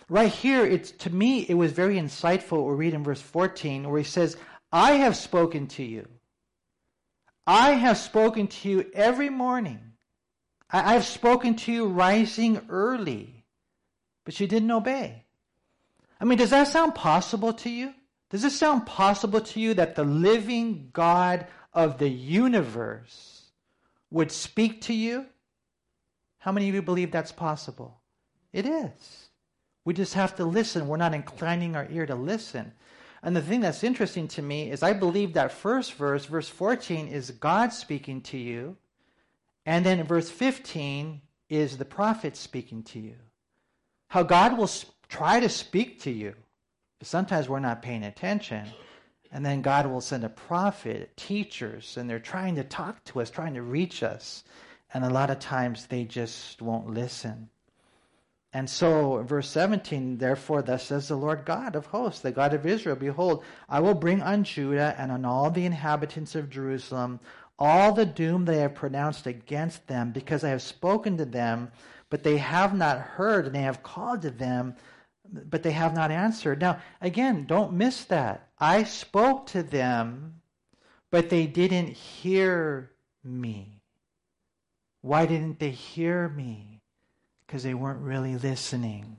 [0.08, 2.68] Right here, it's to me, it was very insightful.
[2.68, 4.36] We read in verse 14 where he says,
[4.72, 6.06] I have spoken to you.
[7.46, 9.92] I have spoken to you every morning.
[10.68, 13.44] I have spoken to you rising early,
[14.24, 15.24] but you didn't obey.
[16.20, 17.94] I mean, does that sound possible to you?
[18.30, 23.42] Does it sound possible to you that the living God of the universe
[24.10, 25.26] would speak to you?
[26.38, 28.00] How many of you believe that's possible?
[28.52, 29.28] It is.
[29.84, 30.88] We just have to listen.
[30.88, 32.72] We're not inclining our ear to listen.
[33.22, 37.08] And the thing that's interesting to me is I believe that first verse, verse 14,
[37.08, 38.76] is God speaking to you.
[39.64, 43.16] And then verse 15 is the prophet speaking to you.
[44.08, 44.70] How God will
[45.08, 46.34] try to speak to you.
[46.98, 48.66] But sometimes we're not paying attention.
[49.32, 53.28] And then God will send a prophet, teachers, and they're trying to talk to us,
[53.28, 54.44] trying to reach us.
[54.94, 57.48] And a lot of times they just won't listen.
[58.56, 62.64] And so, verse 17, therefore, thus says the Lord God of hosts, the God of
[62.64, 67.20] Israel, Behold, I will bring on Judah and on all the inhabitants of Jerusalem
[67.58, 71.70] all the doom they have pronounced against them, because I have spoken to them,
[72.08, 74.74] but they have not heard, and they have called to them,
[75.30, 76.58] but they have not answered.
[76.58, 78.48] Now, again, don't miss that.
[78.58, 80.40] I spoke to them,
[81.10, 82.92] but they didn't hear
[83.22, 83.82] me.
[85.02, 86.75] Why didn't they hear me?
[87.46, 89.18] Because they weren't really listening.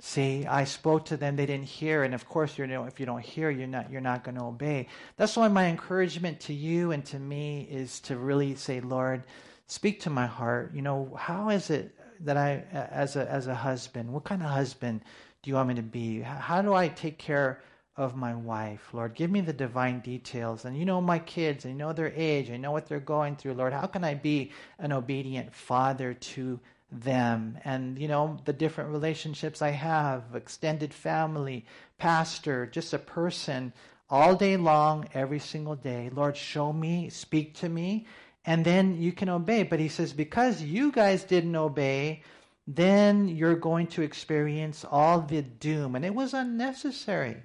[0.00, 3.06] See, I spoke to them, they didn't hear, and of course, you know, if you
[3.06, 4.88] don't hear, you're not you're not going to obey.
[5.16, 9.24] That's why my encouragement to you and to me is to really say, Lord,
[9.66, 10.74] speak to my heart.
[10.74, 14.50] You know, how is it that I, as a as a husband, what kind of
[14.50, 15.00] husband
[15.42, 16.20] do you want me to be?
[16.20, 17.62] How do I take care
[17.96, 19.14] of my wife, Lord?
[19.14, 20.64] Give me the divine details.
[20.64, 23.36] And you know my kids, and you know their age, I know what they're going
[23.36, 23.72] through, Lord.
[23.72, 26.60] How can I be an obedient father to
[26.92, 27.58] them?
[27.64, 31.64] And you know the different relationships I have, extended family,
[31.98, 33.72] pastor, just a person
[34.08, 36.10] all day long, every single day.
[36.12, 38.06] Lord, show me, speak to me,
[38.44, 39.62] and then you can obey.
[39.62, 42.22] But he says, because you guys didn't obey,
[42.68, 45.96] then you're going to experience all the doom.
[45.96, 47.42] And it was unnecessary.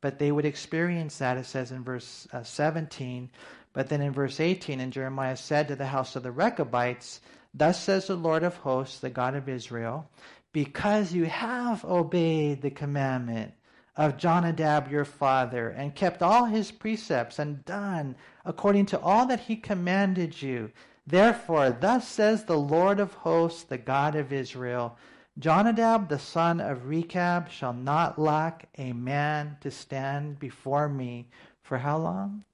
[0.00, 3.30] But they would experience that, it says in verse uh, 17.
[3.72, 7.20] But then in verse 18, and Jeremiah said to the house of the Rechabites,
[7.52, 10.08] Thus says the Lord of hosts, the God of Israel,
[10.52, 13.52] because you have obeyed the commandment
[13.96, 19.40] of Jonadab your father, and kept all his precepts, and done according to all that
[19.40, 20.70] he commanded you.
[21.06, 24.96] Therefore, thus says the Lord of hosts, the God of Israel
[25.38, 31.28] Jonadab the son of Rechab shall not lack a man to stand before me
[31.62, 32.44] for how long?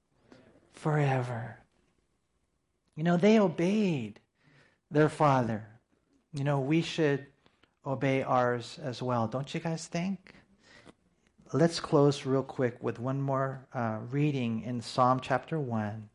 [0.73, 1.59] Forever.
[2.95, 4.19] You know, they obeyed
[4.89, 5.67] their father.
[6.33, 7.25] You know, we should
[7.85, 10.35] obey ours as well, don't you guys think?
[11.53, 16.09] let's close real quick with one more uh, reading in Psalm chapter 1.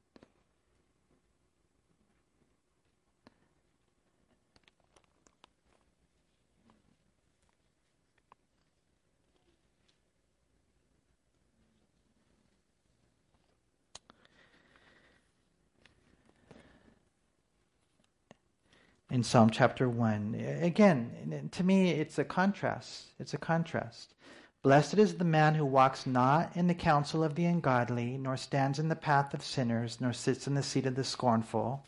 [19.12, 20.58] In Psalm chapter 1.
[20.62, 23.12] Again, to me, it's a contrast.
[23.18, 24.14] It's a contrast.
[24.62, 28.78] Blessed is the man who walks not in the counsel of the ungodly, nor stands
[28.78, 31.86] in the path of sinners, nor sits in the seat of the scornful.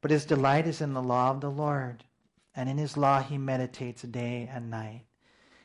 [0.00, 2.02] But his delight is in the law of the Lord,
[2.52, 5.04] and in his law he meditates day and night.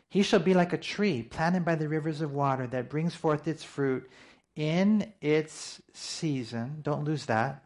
[0.07, 3.47] He shall be like a tree planted by the rivers of water that brings forth
[3.47, 4.07] its fruit
[4.55, 6.81] in its season.
[6.83, 7.65] Don't lose that.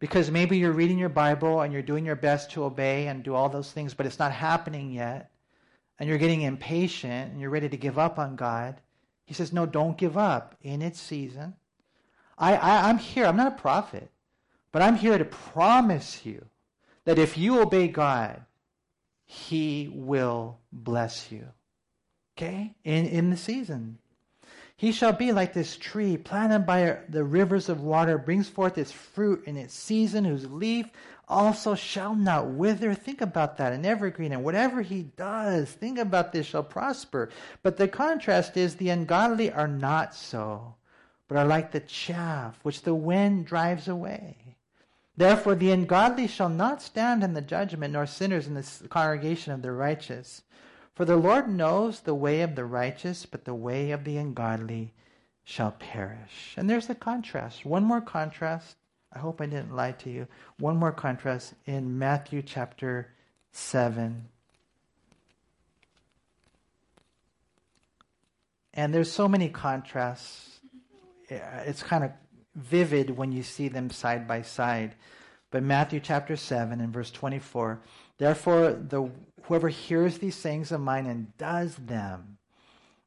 [0.00, 3.34] Because maybe you're reading your Bible and you're doing your best to obey and do
[3.34, 5.30] all those things, but it's not happening yet.
[5.98, 8.80] And you're getting impatient and you're ready to give up on God.
[9.26, 11.54] He says, No, don't give up in its season.
[12.36, 13.26] I, I, I'm here.
[13.26, 14.10] I'm not a prophet,
[14.72, 16.46] but I'm here to promise you
[17.04, 18.42] that if you obey God,
[19.26, 21.46] He will bless you.
[22.36, 22.74] Okay?
[22.82, 23.98] In, in the season.
[24.80, 28.90] He shall be like this tree planted by the rivers of water, brings forth its
[28.90, 30.86] fruit in its season, whose leaf
[31.28, 32.94] also shall not wither.
[32.94, 33.74] Think about that.
[33.74, 37.28] An evergreen, and whatever he does, think about this, shall prosper.
[37.62, 40.76] But the contrast is the ungodly are not so,
[41.28, 44.56] but are like the chaff which the wind drives away.
[45.14, 49.60] Therefore, the ungodly shall not stand in the judgment, nor sinners in the congregation of
[49.60, 50.40] the righteous.
[51.00, 54.92] For the Lord knows the way of the righteous, but the way of the ungodly
[55.44, 56.52] shall perish.
[56.58, 57.64] And there's a contrast.
[57.64, 58.76] One more contrast.
[59.10, 60.26] I hope I didn't lie to you.
[60.58, 63.14] One more contrast in Matthew chapter
[63.52, 64.28] 7.
[68.74, 70.60] And there's so many contrasts.
[71.30, 72.10] It's kind of
[72.54, 74.96] vivid when you see them side by side.
[75.50, 77.80] But Matthew chapter 7 and verse 24
[78.20, 79.10] Therefore, the,
[79.44, 82.36] whoever hears these sayings of mine and does them,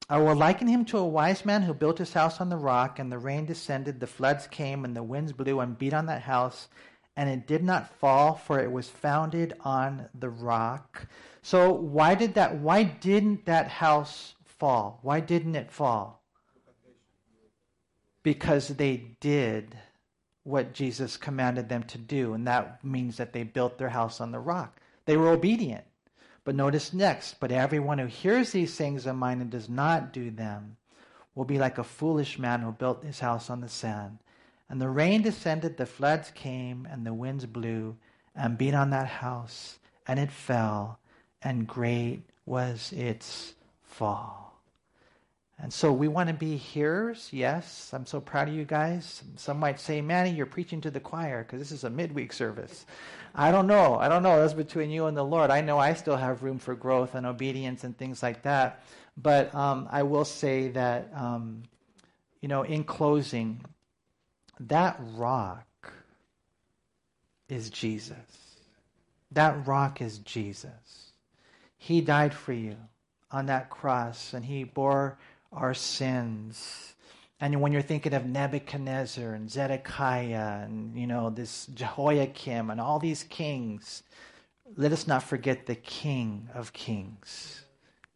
[0.10, 2.98] I will liken him to a wise man who built his house on the rock,
[2.98, 6.24] and the rain descended, the floods came, and the winds blew and beat on that
[6.24, 6.68] house,
[7.16, 11.06] and it did not fall, for it was founded on the rock.
[11.44, 14.98] So why did that why didn't that house fall?
[15.04, 16.24] Why didn't it fall?
[18.24, 19.78] Because they did
[20.42, 24.32] what Jesus commanded them to do, and that means that they built their house on
[24.32, 24.80] the rock.
[25.06, 25.86] They were obedient.
[26.44, 30.30] But notice next, but everyone who hears these things of mine and does not do
[30.30, 30.78] them
[31.36, 34.20] will be like a foolish man who built his house on the sand.
[34.70, 37.96] And the rain descended, the floods came, and the winds blew
[38.36, 39.78] and beat on that house,
[40.08, 41.00] and it fell,
[41.42, 44.43] and great was its fall.
[45.64, 47.92] And so we want to be hearers, yes.
[47.94, 49.24] I'm so proud of you guys.
[49.38, 52.86] Some might say, Manny, you're preaching to the choir because this is a midweek service.
[53.34, 53.96] I don't know.
[53.96, 54.42] I don't know.
[54.42, 55.52] That's between you and the Lord.
[55.52, 58.84] I know I still have room for growth and obedience and things like that.
[59.16, 61.64] But um, I will say that, um,
[62.42, 63.64] you know, in closing,
[64.60, 65.94] that rock
[67.48, 68.60] is Jesus.
[69.32, 71.14] That rock is Jesus.
[71.78, 72.76] He died for you
[73.32, 75.18] on that cross, and He bore
[75.54, 76.94] our sins
[77.44, 83.00] and when you're thinking of Nebuchadnezzar and Zedekiah and, you know, this Jehoiakim and all
[83.00, 84.04] these kings,
[84.78, 87.66] let us not forget the King of Kings.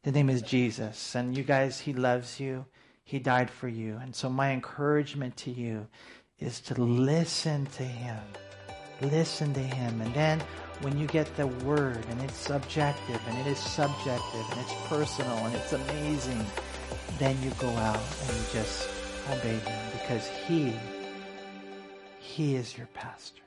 [0.01, 1.13] His name is Jesus.
[1.13, 2.65] And you guys, he loves you.
[3.03, 3.99] He died for you.
[4.01, 5.87] And so my encouragement to you
[6.39, 8.23] is to listen to him.
[9.01, 9.99] Listen to him.
[9.99, 10.41] And then
[10.79, 15.35] when you get the word and it's subjective and it is subjective and it's personal
[15.39, 16.45] and it's amazing,
[17.19, 18.89] then you go out and you just
[19.31, 20.73] obey him because he,
[22.19, 23.46] he is your pastor.